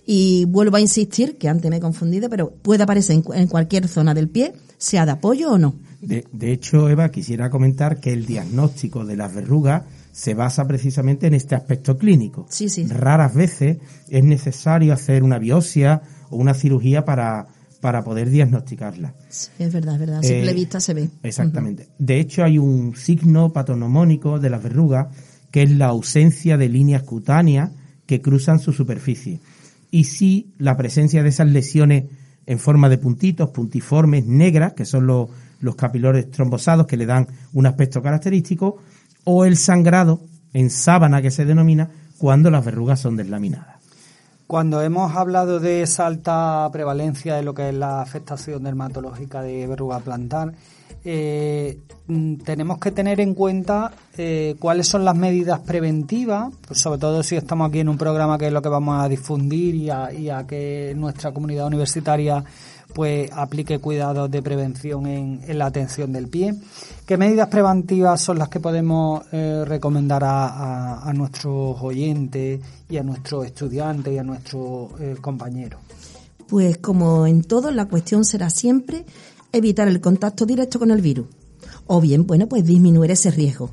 Y 0.07 0.47
vuelvo 0.47 0.77
a 0.77 0.81
insistir, 0.81 1.39
que 1.39 1.49
antes 1.49 1.71
me 1.71 1.77
he 1.77 1.81
confundido, 1.81 2.29
pero 2.29 2.51
puede 2.51 2.83
aparecer 2.83 3.15
en, 3.15 3.25
en 3.35 3.47
cualquier 3.47 3.87
zona 3.87 4.15
del 4.15 4.29
pie, 4.29 4.55
sea 4.79 5.05
de 5.07 5.13
apoyo 5.13 5.53
o 5.53 5.59
no. 5.59 5.77
De, 6.01 6.25
de 6.33 6.53
hecho, 6.53 6.89
Eva, 6.89 7.11
quisiera 7.11 7.51
comentar 7.51 8.01
que 8.01 8.13
el 8.13 8.27
diagnóstico 8.27 9.05
de 9.05 9.17
las 9.17 9.33
verrugas 9.33 9.83
se 10.13 10.35
basa 10.35 10.67
precisamente 10.67 11.27
en 11.27 11.35
este 11.35 11.55
aspecto 11.55 11.97
clínico. 11.97 12.47
Sí, 12.49 12.69
sí. 12.69 12.87
Raras 12.87 13.35
veces 13.35 13.79
es 14.09 14.25
necesario 14.25 14.93
hacer 14.93 15.23
una 15.23 15.39
biopsia 15.39 16.03
o 16.31 16.37
una 16.37 16.55
cirugía 16.55 17.05
para, 17.05 17.47
para 17.81 18.03
poder 18.03 18.31
diagnosticarla. 18.31 19.15
Sí, 19.29 19.51
es 19.59 19.73
verdad, 19.73 19.95
es 19.95 20.01
verdad. 20.01 20.19
A 20.19 20.23
simple 20.23 20.51
Eh, 20.51 20.55
vista 20.55 20.81
se 20.81 20.95
ve. 20.95 21.09
Exactamente. 21.23 21.89
De 21.99 22.19
hecho, 22.21 22.45
hay 22.45 22.59
un 22.59 22.97
signo 22.97 23.53
patonomónico 23.53 24.39
de 24.39 24.51
las 24.51 24.63
verrugas 24.63 25.09
que 25.51 25.63
es 25.63 25.71
la 25.71 25.87
ausencia 25.87 26.57
de 26.57 26.69
líneas 26.69 27.03
cutáneas 27.03 27.71
que 28.07 28.21
cruzan 28.21 28.59
su 28.59 28.73
superficie. 28.73 29.41
Y 29.91 30.05
sí, 30.05 30.55
la 30.59 30.77
presencia 30.77 31.23
de 31.23 31.29
esas 31.31 31.49
lesiones 31.49 32.05
en 32.47 32.59
forma 32.59 32.89
de 32.89 32.99
puntitos, 32.99 33.51
puntiformes, 33.51 34.27
negras, 34.27 34.73
que 34.75 34.85
son 34.85 35.07
los, 35.07 35.29
los 35.61 35.77
capilares 35.77 36.31
trombosados 36.31 36.87
que 36.87 36.97
le 36.97 37.07
dan 37.07 37.29
un 37.53 37.67
aspecto 37.67 38.03
característico, 38.03 38.79
o 39.33 39.45
el 39.45 39.57
sangrado 39.57 40.19
en 40.53 40.71
sábana 40.71 41.23
que 41.23 41.31
se 41.31 41.45
denomina 41.45 41.89
cuando 42.19 42.51
las 42.51 42.65
verrugas 42.65 42.99
son 42.99 43.17
deslaminadas. 43.17 43.77
Cuando 44.49 44.83
hemos 44.83 45.15
hablado 45.15 45.61
de 45.61 45.83
esa 45.83 46.07
alta 46.07 46.69
prevalencia 46.73 47.37
de 47.37 47.45
lo 47.45 47.55
que 47.55 47.69
es 47.69 47.75
la 47.75 48.03
afectación 48.03 48.65
dermatológica 48.65 49.41
de 49.41 49.69
verruga 49.69 50.01
plantar, 50.01 50.53
eh, 51.05 51.79
mm, 52.09 52.39
tenemos 52.39 52.79
que 52.79 52.91
tener 52.91 53.21
en 53.21 53.35
cuenta 53.35 53.93
eh, 54.19 54.57
cuáles 54.59 54.89
son 54.89 55.05
las 55.05 55.15
medidas 55.15 55.61
preventivas, 55.61 56.53
pues 56.67 56.81
sobre 56.81 56.99
todo 56.99 57.23
si 57.23 57.37
estamos 57.37 57.69
aquí 57.69 57.79
en 57.79 57.89
un 57.89 57.99
programa 57.99 58.37
que 58.37 58.49
es 58.49 58.53
lo 58.53 58.61
que 58.61 58.69
vamos 58.69 59.01
a 59.01 59.09
difundir 59.09 59.77
y 59.77 59.91
a, 59.91 60.13
y 60.13 60.29
a 60.29 60.45
que 60.45 60.93
nuestra 60.97 61.31
comunidad 61.31 61.69
universitaria 61.69 62.45
pues 62.93 63.31
aplique 63.33 63.79
cuidados 63.79 64.31
de 64.31 64.43
prevención 64.43 65.07
en, 65.07 65.41
en 65.47 65.59
la 65.59 65.67
atención 65.67 66.13
del 66.13 66.29
pie. 66.29 66.55
¿Qué 67.11 67.17
medidas 67.17 67.49
preventivas 67.49 68.21
son 68.21 68.39
las 68.39 68.49
que 68.49 68.61
podemos 68.61 69.25
eh, 69.33 69.65
recomendar 69.67 70.23
a, 70.25 71.13
nuestros 71.13 71.77
oyentes 71.83 72.61
y 72.89 72.97
a 72.99 73.03
nuestros 73.03 73.47
estudiantes 73.47 74.15
y 74.15 74.19
a 74.19 74.23
nuestros 74.23 74.93
eh, 75.01 75.17
compañeros? 75.21 75.81
Pues 76.47 76.79
como 76.79 77.27
en 77.27 77.43
todo, 77.43 77.73
la 77.73 77.87
cuestión 77.87 78.25
será 78.25 78.49
siempre 78.49 79.05
evitar 79.53 79.89
el 79.89 80.01
contacto 80.01 80.47
directo 80.47 80.79
con 80.79 80.93
el 80.93 81.01
virus. 81.01 81.27
O 81.89 82.01
bien, 82.01 82.29
bueno, 82.29 82.47
pues 82.47 82.65
disminuir 82.65 83.11
ese 83.11 83.33
riesgo. 83.33 83.73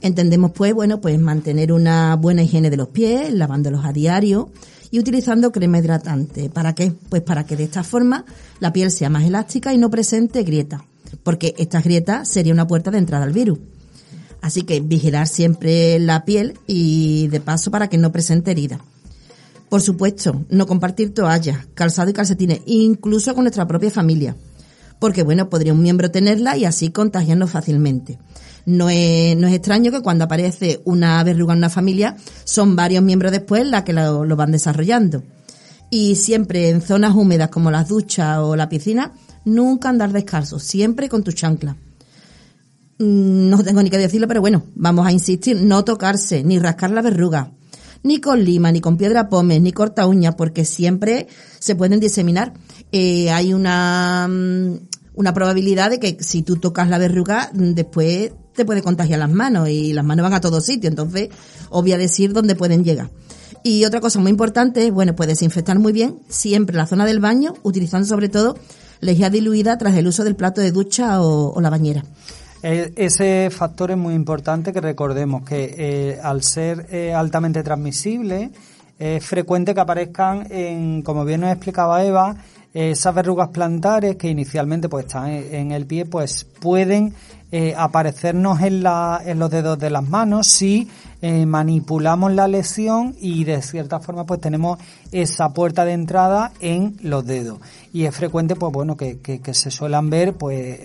Entendemos 0.00 0.50
pues, 0.50 0.74
bueno, 0.74 1.00
pues 1.00 1.20
mantener 1.20 1.72
una 1.72 2.16
buena 2.16 2.42
higiene 2.42 2.70
de 2.70 2.78
los 2.78 2.88
pies, 2.88 3.32
lavándolos 3.32 3.84
a 3.84 3.92
diario 3.92 4.50
y 4.90 4.98
utilizando 4.98 5.52
crema 5.52 5.78
hidratante. 5.78 6.50
¿Para 6.50 6.74
qué? 6.74 6.92
Pues 7.08 7.22
para 7.22 7.44
que 7.44 7.56
de 7.56 7.64
esta 7.64 7.84
forma 7.84 8.24
la 8.58 8.72
piel 8.72 8.90
sea 8.90 9.10
más 9.10 9.24
elástica 9.24 9.72
y 9.72 9.78
no 9.78 9.90
presente 9.90 10.42
grietas. 10.42 10.82
Porque 11.22 11.54
estas 11.58 11.84
grietas 11.84 12.28
sería 12.28 12.52
una 12.52 12.66
puerta 12.66 12.90
de 12.90 12.98
entrada 12.98 13.24
al 13.24 13.32
virus. 13.32 13.58
Así 14.42 14.62
que 14.62 14.80
vigilar 14.80 15.28
siempre 15.28 15.98
la 15.98 16.24
piel 16.24 16.58
y 16.66 17.28
de 17.28 17.40
paso 17.40 17.70
para 17.70 17.88
que 17.88 17.98
no 17.98 18.10
presente 18.10 18.50
heridas. 18.50 18.80
Por 19.68 19.82
supuesto, 19.82 20.44
no 20.48 20.66
compartir 20.66 21.14
toallas, 21.14 21.66
calzado 21.74 22.10
y 22.10 22.12
calcetines, 22.12 22.60
incluso 22.66 23.34
con 23.34 23.44
nuestra 23.44 23.68
propia 23.68 23.90
familia. 23.90 24.34
Porque, 25.00 25.24
bueno, 25.24 25.48
podría 25.48 25.72
un 25.72 25.82
miembro 25.82 26.10
tenerla 26.12 26.56
y 26.56 26.66
así 26.66 26.90
contagiarnos 26.90 27.50
fácilmente. 27.50 28.18
No 28.66 28.90
es, 28.90 29.36
no 29.36 29.48
es 29.48 29.54
extraño 29.54 29.90
que 29.90 30.02
cuando 30.02 30.24
aparece 30.24 30.82
una 30.84 31.24
verruga 31.24 31.54
en 31.54 31.58
una 31.58 31.70
familia, 31.70 32.16
son 32.44 32.76
varios 32.76 33.02
miembros 33.02 33.32
después 33.32 33.66
las 33.66 33.82
que 33.82 33.92
lo, 33.92 34.24
van 34.36 34.52
desarrollando. 34.52 35.24
Y 35.90 36.14
siempre 36.16 36.68
en 36.68 36.82
zonas 36.82 37.14
húmedas 37.16 37.48
como 37.48 37.70
las 37.70 37.88
duchas 37.88 38.38
o 38.38 38.54
la 38.54 38.68
piscina, 38.68 39.12
nunca 39.44 39.88
andar 39.88 40.12
descalzo, 40.12 40.58
siempre 40.60 41.08
con 41.08 41.24
tu 41.24 41.32
chancla. 41.32 41.76
Mm, 42.98 43.48
No 43.48 43.64
tengo 43.64 43.82
ni 43.82 43.90
que 43.90 43.98
decirlo, 43.98 44.28
pero 44.28 44.42
bueno, 44.42 44.64
vamos 44.74 45.06
a 45.06 45.12
insistir, 45.12 45.56
no 45.56 45.82
tocarse, 45.84 46.44
ni 46.44 46.58
rascar 46.58 46.90
la 46.90 47.02
verruga, 47.02 47.52
ni 48.02 48.20
con 48.20 48.44
lima, 48.44 48.70
ni 48.70 48.80
con 48.80 48.96
piedra 48.96 49.28
pómez, 49.28 49.60
ni 49.62 49.72
corta 49.72 50.06
uña, 50.06 50.36
porque 50.36 50.64
siempre 50.64 51.26
se 51.58 51.74
pueden 51.74 52.00
diseminar. 52.00 52.52
Eh, 52.92 53.30
hay 53.30 53.52
una, 53.52 54.28
mm, 54.28 54.89
una 55.20 55.32
probabilidad 55.34 55.90
de 55.90 56.00
que 56.00 56.16
si 56.20 56.42
tú 56.42 56.56
tocas 56.56 56.88
la 56.88 56.98
verruga, 56.98 57.50
mm, 57.52 57.72
después 57.74 58.32
te 58.54 58.64
puede 58.64 58.82
contagiar 58.82 59.18
las 59.18 59.30
manos 59.30 59.68
y 59.68 59.92
las 59.92 60.04
manos 60.04 60.24
van 60.24 60.32
a 60.34 60.40
todos 60.40 60.64
sitios, 60.64 60.90
entonces 60.90 61.28
os 61.70 61.82
voy 61.82 61.92
a 61.92 61.98
decir 61.98 62.32
dónde 62.32 62.54
pueden 62.56 62.82
llegar. 62.84 63.10
Y 63.62 63.84
otra 63.84 64.00
cosa 64.00 64.18
muy 64.18 64.30
importante 64.30 64.86
es, 64.86 64.92
bueno, 64.92 65.14
pues 65.14 65.28
desinfectar 65.28 65.78
muy 65.78 65.92
bien 65.92 66.18
siempre 66.28 66.76
la 66.76 66.86
zona 66.86 67.04
del 67.04 67.20
baño, 67.20 67.52
utilizando 67.62 68.06
sobre 68.06 68.28
todo 68.28 68.56
lejía 69.00 69.28
diluida 69.30 69.76
tras 69.78 69.94
el 69.96 70.06
uso 70.06 70.24
del 70.24 70.34
plato 70.36 70.60
de 70.60 70.72
ducha 70.72 71.20
o- 71.22 71.60
la 71.60 71.70
bañera. 71.70 72.02
Eh, 72.62 72.92
Ese 72.96 73.48
factor 73.50 73.90
es 73.90 73.96
muy 73.96 74.14
importante 74.14 74.72
que 74.72 74.80
recordemos 74.80 75.44
que 75.44 75.74
eh, 75.78 76.18
al 76.22 76.42
ser 76.42 76.86
eh, 76.90 77.12
altamente 77.14 77.62
transmisible 77.62 78.50
es 78.98 79.24
frecuente 79.24 79.72
que 79.74 79.80
aparezcan 79.80 80.46
en, 80.50 81.00
como 81.02 81.24
bien 81.24 81.40
nos 81.40 81.50
explicaba 81.52 82.04
Eva, 82.04 82.36
esas 82.72 83.14
verrugas 83.14 83.48
plantares 83.48 84.16
que 84.16 84.28
inicialmente 84.28 84.88
pues 84.88 85.06
están 85.06 85.28
en, 85.28 85.72
el 85.72 85.86
pie 85.86 86.04
pues 86.04 86.44
pueden 86.44 87.14
eh, 87.50 87.74
aparecernos 87.76 88.60
en, 88.60 88.84
la, 88.84 89.20
en 89.24 89.40
los 89.40 89.50
dedos 89.50 89.78
de 89.78 89.90
las 89.90 90.08
manos 90.08 90.46
si 90.46 90.88
eh, 91.20 91.46
manipulamos 91.46 92.32
la 92.32 92.46
lesión 92.46 93.16
y 93.20 93.42
de 93.42 93.60
cierta 93.60 93.98
forma 93.98 94.24
pues 94.24 94.40
tenemos 94.40 94.78
esa 95.10 95.52
puerta 95.52 95.84
de 95.84 95.94
entrada 95.94 96.52
en 96.60 96.96
los 97.02 97.26
dedos 97.26 97.58
y 97.92 98.04
es 98.04 98.14
frecuente 98.14 98.54
pues 98.54 98.72
bueno 98.72 98.96
que, 98.96 99.18
que, 99.18 99.40
que 99.40 99.52
se 99.52 99.72
suelan 99.72 100.08
ver 100.08 100.34
pues 100.34 100.80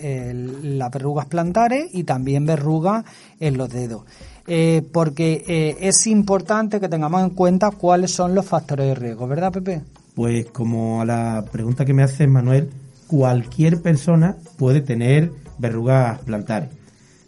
las 0.62 0.90
verrugas 0.90 1.26
plantares 1.26 1.86
y 1.92 2.02
también 2.02 2.46
verrugas 2.46 3.04
en 3.38 3.56
los 3.56 3.70
dedos 3.70 4.02
Eh, 4.48 4.82
porque 4.92 5.42
eh, 5.48 5.76
es 5.80 6.06
importante 6.06 6.78
que 6.78 6.88
tengamos 6.88 7.20
en 7.20 7.30
cuenta 7.30 7.72
cuáles 7.72 8.12
son 8.12 8.32
los 8.32 8.46
factores 8.46 8.86
de 8.86 8.94
riesgo 8.94 9.26
¿verdad 9.26 9.50
Pepe? 9.50 9.82
Pues 10.16 10.46
como 10.46 11.02
a 11.02 11.04
la 11.04 11.44
pregunta 11.52 11.84
que 11.84 11.92
me 11.92 12.02
hace 12.02 12.26
Manuel, 12.26 12.70
cualquier 13.06 13.82
persona 13.82 14.38
puede 14.56 14.80
tener 14.80 15.30
verrugas 15.58 16.20
plantares. 16.20 16.70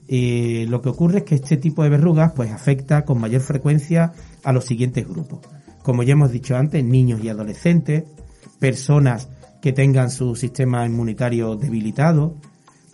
Eh, 0.09 0.65
lo 0.71 0.81
que 0.81 0.89
ocurre 0.89 1.19
es 1.19 1.25
que 1.25 1.35
este 1.35 1.59
tipo 1.59 1.83
de 1.83 1.91
verrugas 1.91 2.33
pues 2.33 2.51
afecta 2.51 3.05
con 3.05 3.21
mayor 3.21 3.43
frecuencia 3.43 4.13
a 4.43 4.55
los 4.55 4.65
siguientes 4.65 5.07
grupos. 5.07 5.41
Como 5.83 6.03
ya 6.03 6.13
hemos 6.13 6.33
dicho 6.33 6.57
antes, 6.57 6.83
niños 6.83 7.23
y 7.23 7.29
adolescentes, 7.29 8.05
personas 8.59 9.29
que 9.61 9.75
tengan 9.75 10.11
su 10.11 10.35
sistema 10.35 10.87
inmunitario 10.87 11.57
debilitado, 11.57 12.37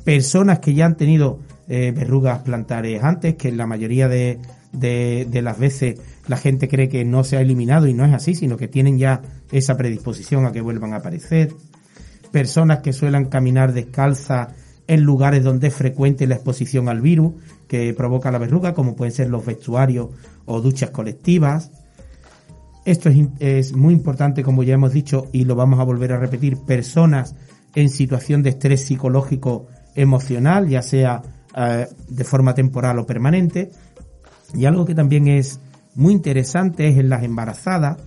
personas 0.03 0.59
que 0.59 0.75
ya 0.75 0.87
han 0.87 0.97
tenido 0.97 1.39
eh, 1.69 1.93
verrugas 1.95 2.41
plantares 2.41 3.01
antes, 3.01 3.37
que 3.37 3.47
en 3.47 3.59
la 3.59 3.69
mayoría 3.69 4.09
de, 4.09 4.41
de- 4.75 5.41
las 5.43 5.59
veces 5.59 6.01
la 6.27 6.37
gente 6.37 6.69
cree 6.69 6.89
que 6.89 7.05
no 7.05 7.25
se 7.25 7.37
ha 7.37 7.41
eliminado 7.41 7.87
y 7.87 7.95
no 7.95 8.05
es 8.05 8.13
así, 8.13 8.35
sino 8.35 8.57
que 8.57 8.69
tienen 8.69 8.99
ya 8.99 9.23
esa 9.53 9.77
predisposición 9.77 10.47
a 10.47 10.53
que 10.53 10.61
vuelvan 10.61 10.93
a 10.93 10.97
aparecer. 10.97 11.53
Personas 12.33 12.81
que 12.81 12.93
suelen 12.93 13.27
caminar 13.27 13.73
descalzas 13.73 14.49
en 14.87 15.03
lugares 15.03 15.43
donde 15.43 15.69
es 15.69 15.75
frecuente 15.75 16.27
la 16.27 16.35
exposición 16.35 16.89
al 16.89 17.01
virus 17.01 17.35
que 17.69 17.95
provoca 17.95 18.31
la 18.31 18.39
verruga, 18.39 18.75
como 18.75 18.97
pueden 18.97 19.13
ser 19.13 19.31
los 19.31 19.47
vestuarios 19.47 20.09
o 20.45 20.61
duchas 20.61 20.91
colectivas. 20.91 21.71
Esto 22.85 23.09
es, 23.09 23.29
es 23.39 23.73
muy 23.75 23.95
importante, 23.95 24.43
como 24.43 24.63
ya 24.63 24.75
hemos 24.75 24.93
dicho, 24.93 25.29
y 25.33 25.45
lo 25.45 25.55
vamos 25.55 25.81
a 25.81 25.85
volver 25.85 26.13
a 26.13 26.19
repetir, 26.19 26.59
personas 26.59 27.35
en 27.75 27.89
situación 27.89 28.43
de 28.43 28.51
estrés 28.51 28.83
psicológico 28.83 29.69
emocional, 29.95 30.69
ya 30.69 30.83
sea 30.83 31.23
eh, 31.57 31.87
de 32.09 32.25
forma 32.25 32.55
temporal 32.55 32.99
o 32.99 33.07
permanente. 33.07 33.71
Y 34.55 34.67
algo 34.67 34.85
que 34.85 34.95
también 34.95 35.29
es 35.29 35.61
muy 35.95 36.13
interesante 36.13 36.89
es 36.89 36.97
en 36.99 37.09
las 37.09 37.23
embarazadas, 37.23 37.99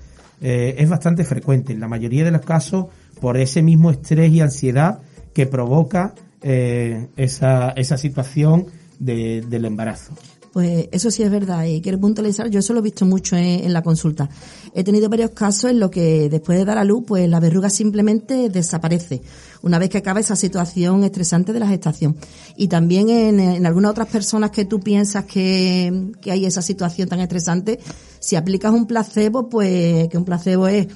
eh, 0.42 0.76
es 0.78 0.90
bastante 0.90 1.24
frecuente, 1.24 1.74
en 1.74 1.80
la 1.80 1.88
mayoría 1.88 2.24
de 2.24 2.32
los 2.32 2.42
casos, 2.42 2.88
por 3.22 3.38
ese 3.38 3.62
mismo 3.62 3.90
estrés 3.92 4.32
y 4.32 4.42
ansiedad 4.42 5.00
que 5.34 5.46
provoca 5.48 6.14
eh, 6.42 7.08
esa, 7.18 7.72
esa 7.72 7.98
situación 7.98 8.68
de- 9.00 9.42
del 9.50 9.66
embarazo. 9.66 10.14
Pues 10.58 10.90
eso 10.92 11.12
sí 11.12 11.22
es 11.22 11.30
verdad 11.30 11.66
y 11.66 11.82
quiero 11.82 12.00
puntualizar, 12.00 12.50
yo 12.50 12.62
eso 12.62 12.74
lo 12.74 12.80
he 12.80 12.82
visto 12.82 13.06
mucho 13.06 13.36
en, 13.36 13.72
la 13.72 13.84
consulta. 13.84 14.28
He 14.74 14.84
tenido 14.84 15.08
varios 15.08 15.30
casos 15.30 15.70
en 15.70 15.80
los 15.80 15.92
que 15.92 16.30
después 16.30 16.58
de 16.58 16.66
dar 16.66 16.80
a 16.80 16.84
luz, 16.84 17.04
pues 17.06 17.30
la 17.30 17.40
verruga 17.40 17.70
simplemente 17.70 18.50
desaparece 18.50 19.22
una 19.62 19.78
vez 19.78 19.92
que 19.92 20.00
acaba 20.00 20.20
esa 20.20 20.36
situación 20.36 21.04
estresante 21.04 21.54
de 21.54 21.60
la 21.60 21.68
gestación. 21.68 22.18
Y 22.56 22.70
también 22.70 23.08
en, 23.12 23.68
algunas 23.68 23.92
otras 23.92 24.08
personas 24.08 24.50
que 24.50 24.66
tú 24.66 24.80
piensas 24.80 25.26
que, 25.26 26.10
que 26.22 26.32
hay 26.32 26.48
esa 26.48 26.64
situación 26.64 27.08
tan 27.08 27.20
estresante, 27.20 27.80
si 28.20 28.36
aplicas 28.36 28.74
un 28.74 28.88
placebo, 28.88 29.50
pues 29.50 30.08
que 30.08 30.18
un 30.18 30.26
placebo 30.26 30.68
es 30.68 30.88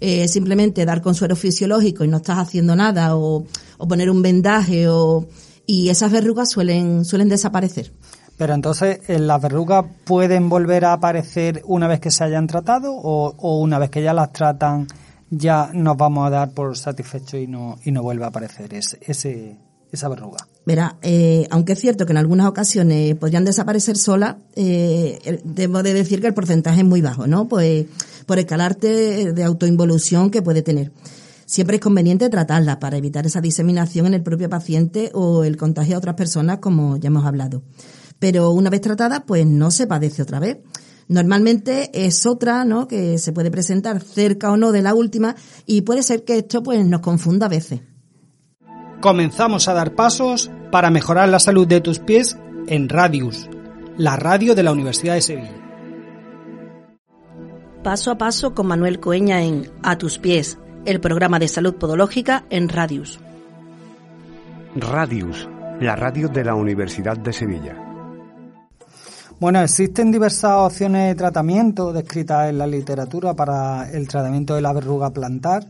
eh, 0.00 0.28
simplemente 0.28 0.86
dar 0.86 1.02
consuelo 1.02 1.36
fisiológico 1.36 2.04
y 2.04 2.08
no 2.08 2.16
estás 2.16 2.38
haciendo 2.38 2.74
nada 2.74 3.14
o, 3.16 3.44
o 3.76 3.86
poner 3.86 4.08
un 4.08 4.22
vendaje 4.22 4.88
o 4.88 5.28
y 5.66 5.90
esas 5.90 6.10
verrugas 6.10 6.48
suelen 6.48 7.04
suelen 7.04 7.28
desaparecer. 7.28 7.92
Pero 8.40 8.54
entonces, 8.54 9.00
¿eh, 9.06 9.18
¿las 9.18 9.42
verrugas 9.42 9.84
pueden 10.04 10.48
volver 10.48 10.86
a 10.86 10.94
aparecer 10.94 11.60
una 11.66 11.86
vez 11.86 12.00
que 12.00 12.10
se 12.10 12.24
hayan 12.24 12.46
tratado 12.46 12.90
o, 12.94 13.34
o 13.36 13.60
una 13.60 13.78
vez 13.78 13.90
que 13.90 14.02
ya 14.02 14.14
las 14.14 14.32
tratan 14.32 14.86
ya 15.28 15.68
nos 15.74 15.94
vamos 15.98 16.26
a 16.26 16.30
dar 16.30 16.50
por 16.52 16.74
satisfecho 16.74 17.36
y 17.36 17.46
no, 17.46 17.76
y 17.84 17.92
no 17.92 18.02
vuelve 18.02 18.24
a 18.24 18.28
aparecer 18.28 18.72
ese, 18.72 18.98
ese, 19.02 19.58
esa 19.92 20.08
verruga? 20.08 20.38
Verá, 20.64 20.96
eh, 21.02 21.48
aunque 21.50 21.74
es 21.74 21.80
cierto 21.80 22.06
que 22.06 22.14
en 22.14 22.16
algunas 22.16 22.46
ocasiones 22.46 23.14
podrían 23.16 23.44
desaparecer 23.44 23.98
solas, 23.98 24.36
eh, 24.56 25.42
debo 25.44 25.82
de 25.82 25.92
decir 25.92 26.22
que 26.22 26.28
el 26.28 26.34
porcentaje 26.34 26.80
es 26.80 26.86
muy 26.86 27.02
bajo, 27.02 27.26
¿no? 27.26 27.46
Pues 27.46 27.88
por 28.24 28.38
el 28.38 28.46
carácter 28.46 29.34
de 29.34 29.44
autoinvolución 29.44 30.30
que 30.30 30.40
puede 30.40 30.62
tener. 30.62 30.92
Siempre 31.44 31.76
es 31.76 31.82
conveniente 31.82 32.30
tratarla 32.30 32.80
para 32.80 32.96
evitar 32.96 33.26
esa 33.26 33.42
diseminación 33.42 34.06
en 34.06 34.14
el 34.14 34.22
propio 34.22 34.48
paciente 34.48 35.10
o 35.12 35.44
el 35.44 35.58
contagio 35.58 35.96
a 35.96 35.98
otras 35.98 36.14
personas, 36.14 36.60
como 36.60 36.96
ya 36.96 37.08
hemos 37.08 37.26
hablado. 37.26 37.60
Pero 38.20 38.50
una 38.52 38.70
vez 38.70 38.82
tratada, 38.82 39.24
pues 39.26 39.44
no 39.44 39.72
se 39.72 39.88
padece 39.88 40.22
otra 40.22 40.38
vez. 40.38 40.58
Normalmente 41.08 41.90
es 42.06 42.24
otra, 42.24 42.64
¿no? 42.64 42.86
Que 42.86 43.18
se 43.18 43.32
puede 43.32 43.50
presentar 43.50 44.00
cerca 44.00 44.52
o 44.52 44.56
no 44.56 44.70
de 44.70 44.82
la 44.82 44.94
última 44.94 45.34
y 45.66 45.80
puede 45.80 46.04
ser 46.04 46.22
que 46.22 46.38
esto 46.38 46.62
pues 46.62 46.86
nos 46.86 47.00
confunda 47.00 47.46
a 47.46 47.48
veces. 47.48 47.80
Comenzamos 49.00 49.66
a 49.66 49.74
dar 49.74 49.96
pasos 49.96 50.52
para 50.70 50.90
mejorar 50.90 51.28
la 51.28 51.40
salud 51.40 51.66
de 51.66 51.80
tus 51.80 51.98
pies 51.98 52.38
en 52.68 52.88
Radius, 52.88 53.48
la 53.96 54.14
radio 54.14 54.54
de 54.54 54.62
la 54.62 54.70
Universidad 54.70 55.14
de 55.14 55.22
Sevilla. 55.22 55.56
Paso 57.82 58.12
a 58.12 58.18
paso 58.18 58.54
con 58.54 58.68
Manuel 58.68 59.00
Coeña 59.00 59.42
en 59.42 59.68
A 59.82 59.96
tus 59.98 60.18
pies, 60.18 60.58
el 60.84 61.00
programa 61.00 61.38
de 61.38 61.48
salud 61.48 61.74
podológica 61.74 62.44
en 62.50 62.68
Radius. 62.68 63.18
Radius, 64.76 65.48
la 65.80 65.96
radio 65.96 66.28
de 66.28 66.44
la 66.44 66.54
Universidad 66.54 67.16
de 67.16 67.32
Sevilla. 67.32 67.89
Bueno, 69.40 69.62
existen 69.62 70.12
diversas 70.12 70.52
opciones 70.52 71.08
de 71.08 71.14
tratamiento 71.14 71.92
descritas 71.94 72.50
en 72.50 72.58
la 72.58 72.66
literatura 72.66 73.32
para 73.34 73.90
el 73.90 74.06
tratamiento 74.06 74.54
de 74.54 74.60
la 74.60 74.72
verruga 74.74 75.10
plantar. 75.10 75.64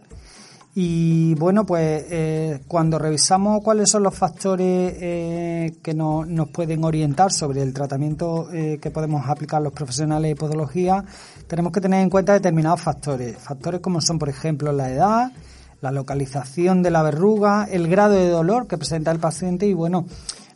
Y 0.74 1.34
bueno, 1.34 1.64
pues 1.66 2.04
eh, 2.10 2.60
cuando 2.66 2.98
revisamos 2.98 3.62
cuáles 3.62 3.88
son 3.90 4.02
los 4.02 4.14
factores 4.14 4.94
eh, 5.00 5.72
que 5.82 5.94
no- 5.94 6.24
nos 6.24 6.48
pueden 6.48 6.82
orientar 6.84 7.32
sobre 7.32 7.62
el 7.62 7.72
tratamiento 7.72 8.48
eh, 8.52 8.78
que 8.80 8.90
podemos 8.90 9.28
aplicar 9.28 9.62
los 9.62 9.72
profesionales 9.72 10.30
de 10.30 10.36
podología, 10.36 11.04
tenemos 11.46 11.72
que 11.72 11.80
tener 11.80 12.02
en 12.02 12.10
cuenta 12.10 12.32
determinados 12.32 12.80
factores. 12.80 13.36
Factores 13.38 13.80
como 13.80 14.00
son, 14.00 14.18
por 14.18 14.28
ejemplo, 14.28 14.72
la 14.72 14.90
edad, 14.90 15.32
la 15.80 15.90
localización 15.90 16.82
de 16.82 16.90
la 16.90 17.02
verruga, 17.02 17.66
el 17.70 17.88
grado 17.88 18.14
de 18.14 18.28
dolor 18.28 18.66
que 18.68 18.78
presenta 18.78 19.10
el 19.10 19.18
paciente 19.18 19.66
y 19.66 19.74
bueno, 19.74 20.06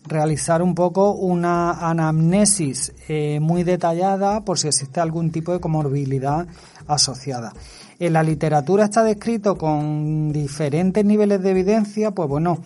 realizar 0.06 0.62
un 0.62 0.74
poco 0.74 1.12
una 1.12 1.88
anamnesis 1.88 2.92
eh, 3.08 3.38
muy 3.40 3.62
detallada 3.64 4.44
por 4.44 4.58
si 4.58 4.68
existe 4.68 5.00
algún 5.00 5.30
tipo 5.30 5.52
de 5.52 5.60
comorbilidad 5.60 6.46
asociada. 6.86 7.52
En 7.98 8.12
la 8.12 8.22
literatura 8.22 8.84
está 8.84 9.02
descrito 9.02 9.56
con 9.56 10.32
diferentes 10.32 11.04
niveles 11.04 11.42
de 11.42 11.50
evidencia, 11.50 12.10
pues 12.10 12.28
bueno, 12.28 12.58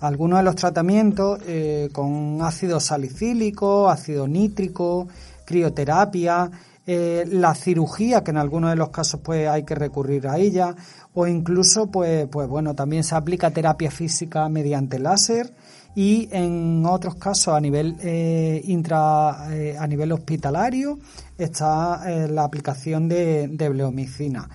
algunos 0.00 0.38
de 0.38 0.44
los 0.44 0.56
tratamientos 0.56 1.40
eh, 1.46 1.88
con 1.92 2.38
ácido 2.42 2.80
salicílico, 2.80 3.90
ácido 3.90 4.28
nítrico, 4.28 5.08
crioterapia, 5.44 6.50
eh, 6.86 7.24
la 7.30 7.54
cirugía, 7.54 8.24
que 8.24 8.30
en 8.30 8.38
algunos 8.38 8.70
de 8.70 8.76
los 8.76 8.88
casos 8.90 9.20
pues 9.22 9.48
hay 9.48 9.64
que 9.64 9.74
recurrir 9.74 10.28
a 10.28 10.38
ella, 10.38 10.74
o 11.12 11.26
incluso 11.26 11.88
pues, 11.88 12.26
pues 12.28 12.48
bueno, 12.48 12.74
también 12.74 13.04
se 13.04 13.14
aplica 13.14 13.50
terapia 13.50 13.90
física 13.90 14.48
mediante 14.48 14.98
láser 14.98 15.52
y 15.94 16.28
en 16.30 16.84
otros 16.86 17.16
casos 17.16 17.54
a 17.54 17.60
nivel 17.60 17.96
eh, 18.00 18.60
intra 18.66 19.48
eh, 19.50 19.76
a 19.78 19.86
nivel 19.86 20.12
hospitalario 20.12 20.98
está 21.36 22.02
eh, 22.06 22.28
la 22.28 22.44
aplicación 22.44 23.08
de, 23.08 23.48
de 23.48 23.68
bleomicina. 23.68 24.48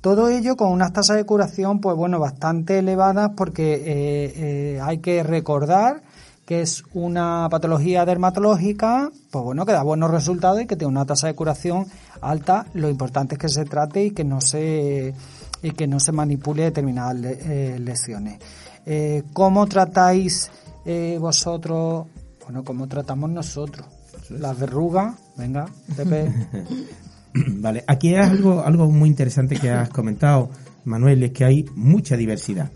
Todo 0.00 0.28
ello 0.28 0.56
con 0.56 0.72
unas 0.72 0.92
tasas 0.92 1.16
de 1.16 1.24
curación, 1.24 1.80
pues 1.80 1.94
bueno, 1.96 2.18
bastante 2.18 2.78
elevadas 2.78 3.32
porque 3.36 4.80
hay 4.82 4.98
que 4.98 5.22
recordar 5.22 6.02
que 6.46 6.62
es 6.62 6.82
una 6.94 7.46
patología 7.50 8.04
dermatológica, 8.06 9.10
pues 9.30 9.44
bueno, 9.44 9.66
que 9.66 9.72
da 9.72 9.82
buenos 9.82 10.10
resultados 10.10 10.62
y 10.62 10.66
que 10.66 10.74
tiene 10.76 10.90
una 10.90 11.04
tasa 11.04 11.26
de 11.26 11.34
curación 11.34 11.86
alta. 12.22 12.66
Lo 12.72 12.88
importante 12.88 13.34
es 13.34 13.38
que 13.38 13.48
se 13.50 13.66
trate 13.66 14.04
y 14.04 14.10
que 14.12 14.24
no 14.24 14.40
se 14.40 15.14
y 15.62 15.70
que 15.72 15.86
no 15.86 16.00
se 16.00 16.12
manipule 16.12 16.62
determinadas 16.64 17.16
le- 17.16 17.78
lesiones. 17.78 18.38
¿Cómo 19.34 19.66
tratáis 19.66 20.50
eh, 20.84 21.18
vosotros? 21.20 22.06
Bueno, 22.44 22.64
¿cómo 22.64 22.88
tratamos 22.88 23.30
nosotros? 23.30 23.86
Las 24.30 24.58
verrugas, 24.58 25.14
venga, 25.36 25.66
Pepe. 25.96 26.32
Vale, 27.34 27.84
aquí 27.86 28.14
es 28.14 28.26
algo, 28.26 28.60
algo 28.64 28.90
muy 28.90 29.08
interesante 29.08 29.56
que 29.56 29.70
has 29.70 29.90
comentado, 29.90 30.50
Manuel, 30.84 31.22
es 31.22 31.30
que 31.32 31.44
hay 31.44 31.64
mucha 31.74 32.16
diversidad. 32.16 32.70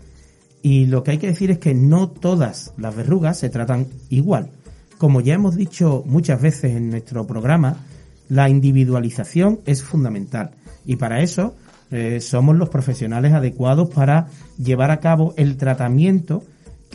Y 0.61 0.85
lo 0.85 1.03
que 1.03 1.11
hay 1.11 1.17
que 1.17 1.27
decir 1.27 1.51
es 1.51 1.59
que 1.59 1.73
no 1.73 2.09
todas 2.09 2.73
las 2.77 2.95
verrugas 2.95 3.37
se 3.37 3.49
tratan 3.49 3.87
igual. 4.09 4.49
Como 4.97 5.21
ya 5.21 5.35
hemos 5.35 5.55
dicho 5.55 6.03
muchas 6.05 6.41
veces 6.41 6.75
en 6.75 6.89
nuestro 6.89 7.27
programa, 7.27 7.77
la 8.29 8.49
individualización 8.49 9.59
es 9.65 9.83
fundamental. 9.83 10.51
Y 10.85 10.95
para 10.95 11.21
eso 11.21 11.55
eh, 11.91 12.19
somos 12.21 12.55
los 12.55 12.69
profesionales 12.69 13.33
adecuados 13.33 13.89
para 13.89 14.27
llevar 14.57 14.91
a 14.91 14.99
cabo 14.99 15.33
el 15.37 15.57
tratamiento 15.57 16.43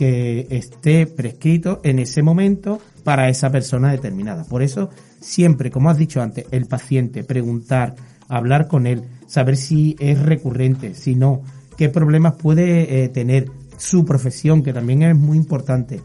que 0.01 0.47
esté 0.49 1.05
prescrito 1.05 1.79
en 1.83 1.99
ese 1.99 2.23
momento 2.23 2.81
para 3.03 3.29
esa 3.29 3.51
persona 3.51 3.91
determinada. 3.91 4.45
Por 4.45 4.63
eso, 4.63 4.89
siempre, 5.19 5.69
como 5.69 5.91
has 5.91 5.97
dicho 5.99 6.23
antes, 6.23 6.47
el 6.49 6.65
paciente, 6.65 7.23
preguntar, 7.23 7.93
hablar 8.27 8.67
con 8.67 8.87
él, 8.87 9.03
saber 9.27 9.57
si 9.57 9.95
es 9.99 10.19
recurrente, 10.19 10.95
si 10.95 11.13
no, 11.13 11.43
qué 11.77 11.87
problemas 11.89 12.33
puede 12.33 13.03
eh, 13.03 13.09
tener 13.09 13.51
su 13.77 14.03
profesión, 14.03 14.63
que 14.63 14.73
también 14.73 15.03
es 15.03 15.15
muy 15.15 15.37
importante. 15.37 16.01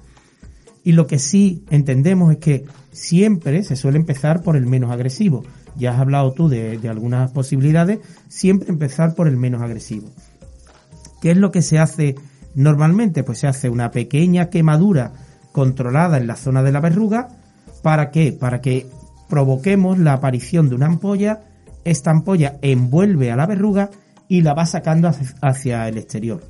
Y 0.85 0.93
lo 0.93 1.07
que 1.07 1.19
sí 1.19 1.65
entendemos 1.71 2.31
es 2.33 2.37
que 2.37 2.67
siempre 2.93 3.63
se 3.63 3.77
suele 3.77 3.97
empezar 3.97 4.43
por 4.43 4.59
el 4.59 4.67
menos 4.67 4.91
agresivo. 4.91 5.43
Ya 5.75 5.95
has 5.95 6.01
hablado 6.01 6.35
tú 6.35 6.51
de, 6.51 6.77
de 6.77 6.89
algunas 6.91 7.31
posibilidades, 7.31 8.01
siempre 8.29 8.69
empezar 8.69 9.15
por 9.15 9.27
el 9.27 9.39
menos 9.39 9.63
agresivo. 9.63 10.11
¿Qué 11.23 11.31
es 11.31 11.39
lo 11.39 11.51
que 11.51 11.63
se 11.63 11.79
hace 11.79 12.15
normalmente? 12.57 13.23
Pues 13.23 13.39
se 13.39 13.47
hace 13.47 13.71
una 13.71 13.93
pequeña 13.93 14.51
quemadura 14.51 15.13
controlada 15.53 16.19
en 16.19 16.27
la 16.27 16.35
zona 16.35 16.63
de 16.65 16.73
la 16.73 16.81
verruga. 16.81 17.29
¿Para 17.83 18.11
qué? 18.11 18.33
Para 18.33 18.61
que 18.61 18.87
provoquemos 19.29 19.99
la 19.99 20.15
aparición 20.15 20.69
de 20.69 20.75
una 20.75 20.87
ampolla. 20.87 21.43
Esta 21.85 22.11
ampolla 22.11 22.57
envuelve 22.63 23.31
a 23.31 23.37
la 23.37 23.47
verruga 23.47 23.91
y 24.29 24.41
la 24.43 24.55
va 24.55 24.67
sacando 24.67 25.07
hacia- 25.09 25.35
hacia 25.41 25.89
el 25.89 25.99
exterior. 25.99 26.43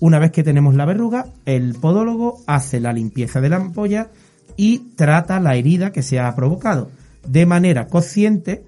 Una 0.00 0.18
vez 0.18 0.30
que 0.30 0.44
tenemos 0.44 0.74
la 0.74 0.84
verruga, 0.84 1.26
el 1.46 1.74
podólogo 1.74 2.40
hace 2.46 2.78
la 2.80 2.92
limpieza 2.92 3.40
de 3.40 3.48
la 3.48 3.56
ampolla 3.56 4.08
y 4.56 4.90
trata 4.96 5.40
la 5.40 5.56
herida 5.56 5.90
que 5.90 6.02
se 6.02 6.20
ha 6.20 6.34
provocado 6.34 6.90
de 7.26 7.46
manera 7.46 7.86
consciente 7.88 8.64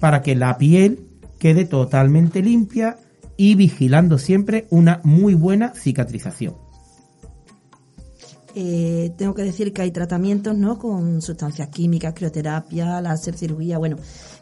para 0.00 0.22
que 0.22 0.34
la 0.34 0.56
piel 0.58 1.00
quede 1.38 1.64
totalmente 1.64 2.40
limpia 2.42 2.96
y 3.36 3.54
vigilando 3.54 4.18
siempre 4.18 4.66
una 4.70 5.00
muy 5.04 5.34
buena 5.34 5.74
cicatrización. 5.74 6.54
Eh, 8.54 9.12
tengo 9.16 9.34
que 9.34 9.42
decir 9.42 9.72
que 9.72 9.82
hay 9.82 9.90
tratamientos, 9.90 10.56
¿no? 10.56 10.78
Con 10.78 11.22
sustancias 11.22 11.68
químicas, 11.68 12.12
crioterapia, 12.14 13.00
láser, 13.00 13.34
cirugía, 13.34 13.78
bueno. 13.78 13.96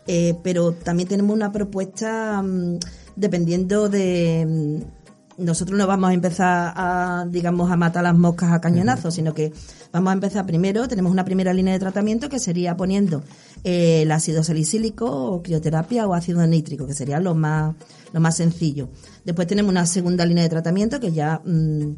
Eh, 0.07 0.35
pero 0.43 0.73
también 0.73 1.09
tenemos 1.09 1.35
una 1.35 1.53
propuesta 1.53 2.43
mm, 2.43 2.79
dependiendo 3.17 3.89
de... 3.89 4.47
mm, 4.49 5.45
nosotros 5.45 5.79
no 5.79 5.87
vamos 5.87 6.11
a 6.11 6.13
empezar 6.13 6.73
a, 6.77 7.25
digamos, 7.29 7.71
a 7.71 7.77
matar 7.77 8.03
las 8.03 8.17
moscas 8.17 8.53
a 8.53 8.61
cañonazos, 8.61 9.15
sino 9.15 9.33
que 9.33 9.53
vamos 9.93 10.11
a 10.11 10.15
empezar 10.15 10.45
primero, 10.45 10.87
tenemos 10.87 11.11
una 11.11 11.25
primera 11.25 11.55
línea 11.55 11.73
de 11.73 11.79
tratamiento 11.79 12.29
que 12.29 12.39
sería 12.39 12.77
poniendo 12.77 13.23
el 13.65 14.11
ácido 14.11 14.43
salicílico 14.43 15.07
o 15.07 15.43
crioterapia 15.43 16.07
o 16.07 16.15
ácido 16.15 16.47
nítrico, 16.47 16.87
que 16.87 16.95
sería 16.95 17.21
lo 17.21 17.35
más, 17.35 17.75
lo 18.13 18.21
más 18.21 18.37
sencillo. 18.37 18.89
Después 19.25 19.47
tenemos 19.47 19.71
una 19.71 19.87
segunda 19.87 20.25
línea 20.25 20.45
de 20.45 20.51
tratamiento 20.51 21.01
que 21.01 21.13
ya 21.13 21.41
mm, 21.45 21.95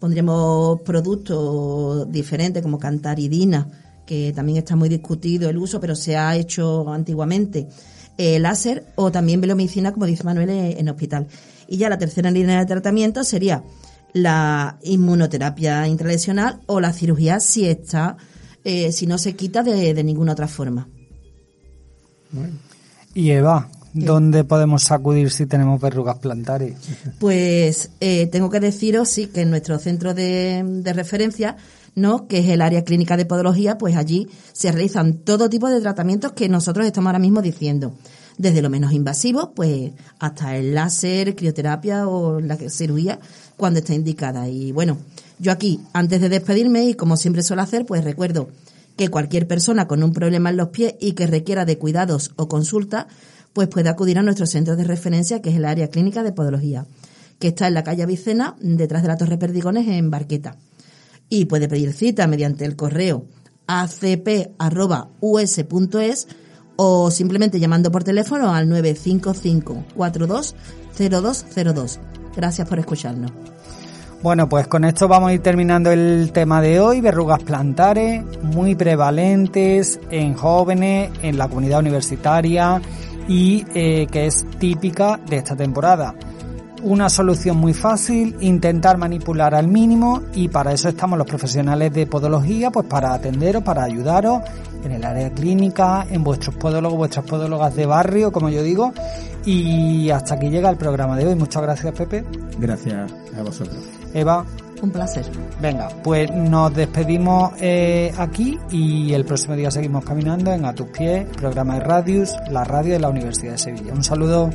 pondremos 0.00 0.80
productos 0.82 2.10
diferentes 2.10 2.62
como 2.62 2.78
cantaridina, 2.78 3.68
que 4.06 4.32
también 4.34 4.58
está 4.58 4.76
muy 4.76 4.88
discutido 4.88 5.48
el 5.48 5.56
uso, 5.56 5.80
pero 5.80 5.94
se 5.94 6.16
ha 6.16 6.36
hecho 6.36 6.92
antiguamente, 6.92 7.68
eh, 8.18 8.38
láser 8.38 8.86
o 8.96 9.10
también 9.10 9.40
velomicina, 9.40 9.92
como 9.92 10.06
dice 10.06 10.24
Manuel, 10.24 10.50
en 10.50 10.88
hospital. 10.88 11.26
Y 11.68 11.78
ya 11.78 11.88
la 11.88 11.98
tercera 11.98 12.30
línea 12.30 12.58
de 12.58 12.66
tratamiento 12.66 13.24
sería 13.24 13.64
la 14.12 14.78
inmunoterapia 14.82 15.88
intralesional 15.88 16.60
o 16.66 16.80
la 16.80 16.92
cirugía 16.92 17.40
si 17.40 17.66
está, 17.66 18.16
eh, 18.62 18.92
si 18.92 19.06
no 19.06 19.18
se 19.18 19.34
quita 19.34 19.62
de, 19.62 19.94
de 19.94 20.04
ninguna 20.04 20.32
otra 20.32 20.48
forma. 20.48 20.88
Y 23.14 23.30
Eva, 23.30 23.68
¿Dónde 23.94 24.42
podemos 24.42 24.90
acudir 24.90 25.30
si 25.30 25.46
tenemos 25.46 25.80
verrugas 25.80 26.18
plantares? 26.18 26.74
Pues 27.20 27.90
eh, 28.00 28.26
tengo 28.26 28.50
que 28.50 28.58
deciros, 28.58 29.08
sí, 29.08 29.28
que 29.28 29.42
en 29.42 29.50
nuestro 29.50 29.78
centro 29.78 30.14
de, 30.14 30.64
de 30.66 30.92
referencia, 30.92 31.56
¿no? 31.94 32.26
que 32.26 32.40
es 32.40 32.48
el 32.48 32.60
área 32.60 32.82
clínica 32.82 33.16
de 33.16 33.24
podología, 33.24 33.78
pues 33.78 33.94
allí 33.94 34.28
se 34.52 34.72
realizan 34.72 35.18
todo 35.18 35.48
tipo 35.48 35.68
de 35.70 35.80
tratamientos 35.80 36.32
que 36.32 36.48
nosotros 36.48 36.84
estamos 36.86 37.08
ahora 37.08 37.20
mismo 37.20 37.40
diciendo. 37.40 37.94
Desde 38.36 38.62
lo 38.62 38.68
menos 38.68 38.92
invasivo, 38.92 39.52
pues 39.54 39.92
hasta 40.18 40.56
el 40.56 40.74
láser, 40.74 41.36
crioterapia 41.36 42.08
o 42.08 42.40
la 42.40 42.56
cirugía 42.56 43.20
cuando 43.56 43.78
está 43.78 43.94
indicada. 43.94 44.48
Y 44.48 44.72
bueno, 44.72 44.98
yo 45.38 45.52
aquí, 45.52 45.80
antes 45.92 46.20
de 46.20 46.28
despedirme, 46.28 46.84
y 46.86 46.94
como 46.94 47.16
siempre 47.16 47.44
suelo 47.44 47.62
hacer, 47.62 47.86
pues 47.86 48.02
recuerdo 48.02 48.48
que 48.96 49.08
cualquier 49.08 49.46
persona 49.46 49.86
con 49.86 50.02
un 50.02 50.12
problema 50.12 50.50
en 50.50 50.56
los 50.56 50.68
pies 50.68 50.94
y 51.00 51.12
que 51.12 51.26
requiera 51.26 51.64
de 51.64 51.78
cuidados 51.78 52.32
o 52.36 52.48
consulta, 52.48 53.08
pues 53.52 53.68
puede 53.68 53.88
acudir 53.88 54.18
a 54.18 54.22
nuestro 54.22 54.46
centro 54.46 54.76
de 54.76 54.84
referencia, 54.84 55.42
que 55.42 55.50
es 55.50 55.56
el 55.56 55.64
área 55.64 55.88
clínica 55.88 56.22
de 56.22 56.32
podología, 56.32 56.86
que 57.38 57.48
está 57.48 57.66
en 57.66 57.74
la 57.74 57.84
calle 57.84 58.02
Avicena, 58.02 58.56
detrás 58.60 59.02
de 59.02 59.08
la 59.08 59.16
Torre 59.16 59.38
Perdigones, 59.38 59.88
en 59.88 60.10
Barqueta. 60.10 60.56
Y 61.28 61.46
puede 61.46 61.68
pedir 61.68 61.92
cita 61.92 62.26
mediante 62.26 62.64
el 62.64 62.76
correo 62.76 63.26
acp.us.es 63.66 64.28
o 66.76 67.10
simplemente 67.10 67.60
llamando 67.60 67.90
por 67.90 68.04
teléfono 68.04 68.54
al 68.54 68.68
955 68.68 69.86
420202. 69.94 72.00
Gracias 72.36 72.68
por 72.68 72.78
escucharnos. 72.78 73.32
Bueno, 74.24 74.48
pues 74.48 74.66
con 74.68 74.86
esto 74.86 75.06
vamos 75.06 75.28
a 75.28 75.32
ir 75.34 75.42
terminando 75.42 75.92
el 75.92 76.30
tema 76.32 76.62
de 76.62 76.80
hoy, 76.80 77.02
verrugas 77.02 77.42
plantares, 77.42 78.24
muy 78.40 78.74
prevalentes 78.74 80.00
en 80.10 80.32
jóvenes, 80.32 81.10
en 81.20 81.36
la 81.36 81.46
comunidad 81.46 81.80
universitaria 81.80 82.80
y 83.28 83.66
eh, 83.74 84.06
que 84.10 84.24
es 84.24 84.46
típica 84.58 85.20
de 85.28 85.36
esta 85.36 85.54
temporada. 85.54 86.14
Una 86.82 87.10
solución 87.10 87.58
muy 87.58 87.74
fácil, 87.74 88.34
intentar 88.40 88.96
manipular 88.96 89.54
al 89.54 89.68
mínimo 89.68 90.22
y 90.32 90.48
para 90.48 90.72
eso 90.72 90.88
estamos 90.88 91.18
los 91.18 91.26
profesionales 91.26 91.92
de 91.92 92.06
podología, 92.06 92.70
pues 92.70 92.86
para 92.86 93.12
atenderos, 93.12 93.62
para 93.62 93.84
ayudaros 93.84 94.40
en 94.84 94.92
el 94.92 95.04
área 95.04 95.28
clínica, 95.34 96.06
en 96.10 96.24
vuestros 96.24 96.56
podólogos, 96.56 96.96
vuestras 96.96 97.26
podólogas 97.26 97.76
de 97.76 97.84
barrio, 97.84 98.32
como 98.32 98.48
yo 98.48 98.62
digo. 98.62 98.94
Y 99.44 100.08
hasta 100.08 100.36
aquí 100.36 100.48
llega 100.48 100.70
el 100.70 100.78
programa 100.78 101.14
de 101.14 101.26
hoy. 101.26 101.34
Muchas 101.34 101.62
gracias, 101.62 101.92
Pepe. 101.92 102.24
Gracias 102.58 103.12
a 103.38 103.42
vosotros. 103.42 104.03
Eva. 104.14 104.44
Un 104.82 104.90
placer. 104.90 105.24
Venga, 105.60 105.88
pues 106.02 106.30
nos 106.30 106.74
despedimos 106.74 107.52
eh, 107.60 108.12
aquí 108.18 108.58
y 108.70 109.12
el 109.12 109.24
próximo 109.24 109.56
día 109.56 109.70
seguimos 109.70 110.04
caminando 110.04 110.52
en 110.52 110.64
A 110.64 110.74
tus 110.74 110.88
pies, 110.88 111.26
programa 111.36 111.74
de 111.74 111.80
Radius, 111.80 112.34
la 112.50 112.64
radio 112.64 112.94
de 112.94 113.00
la 113.00 113.08
Universidad 113.08 113.52
de 113.52 113.58
Sevilla. 113.58 113.92
Un 113.92 114.04
saludo. 114.04 114.50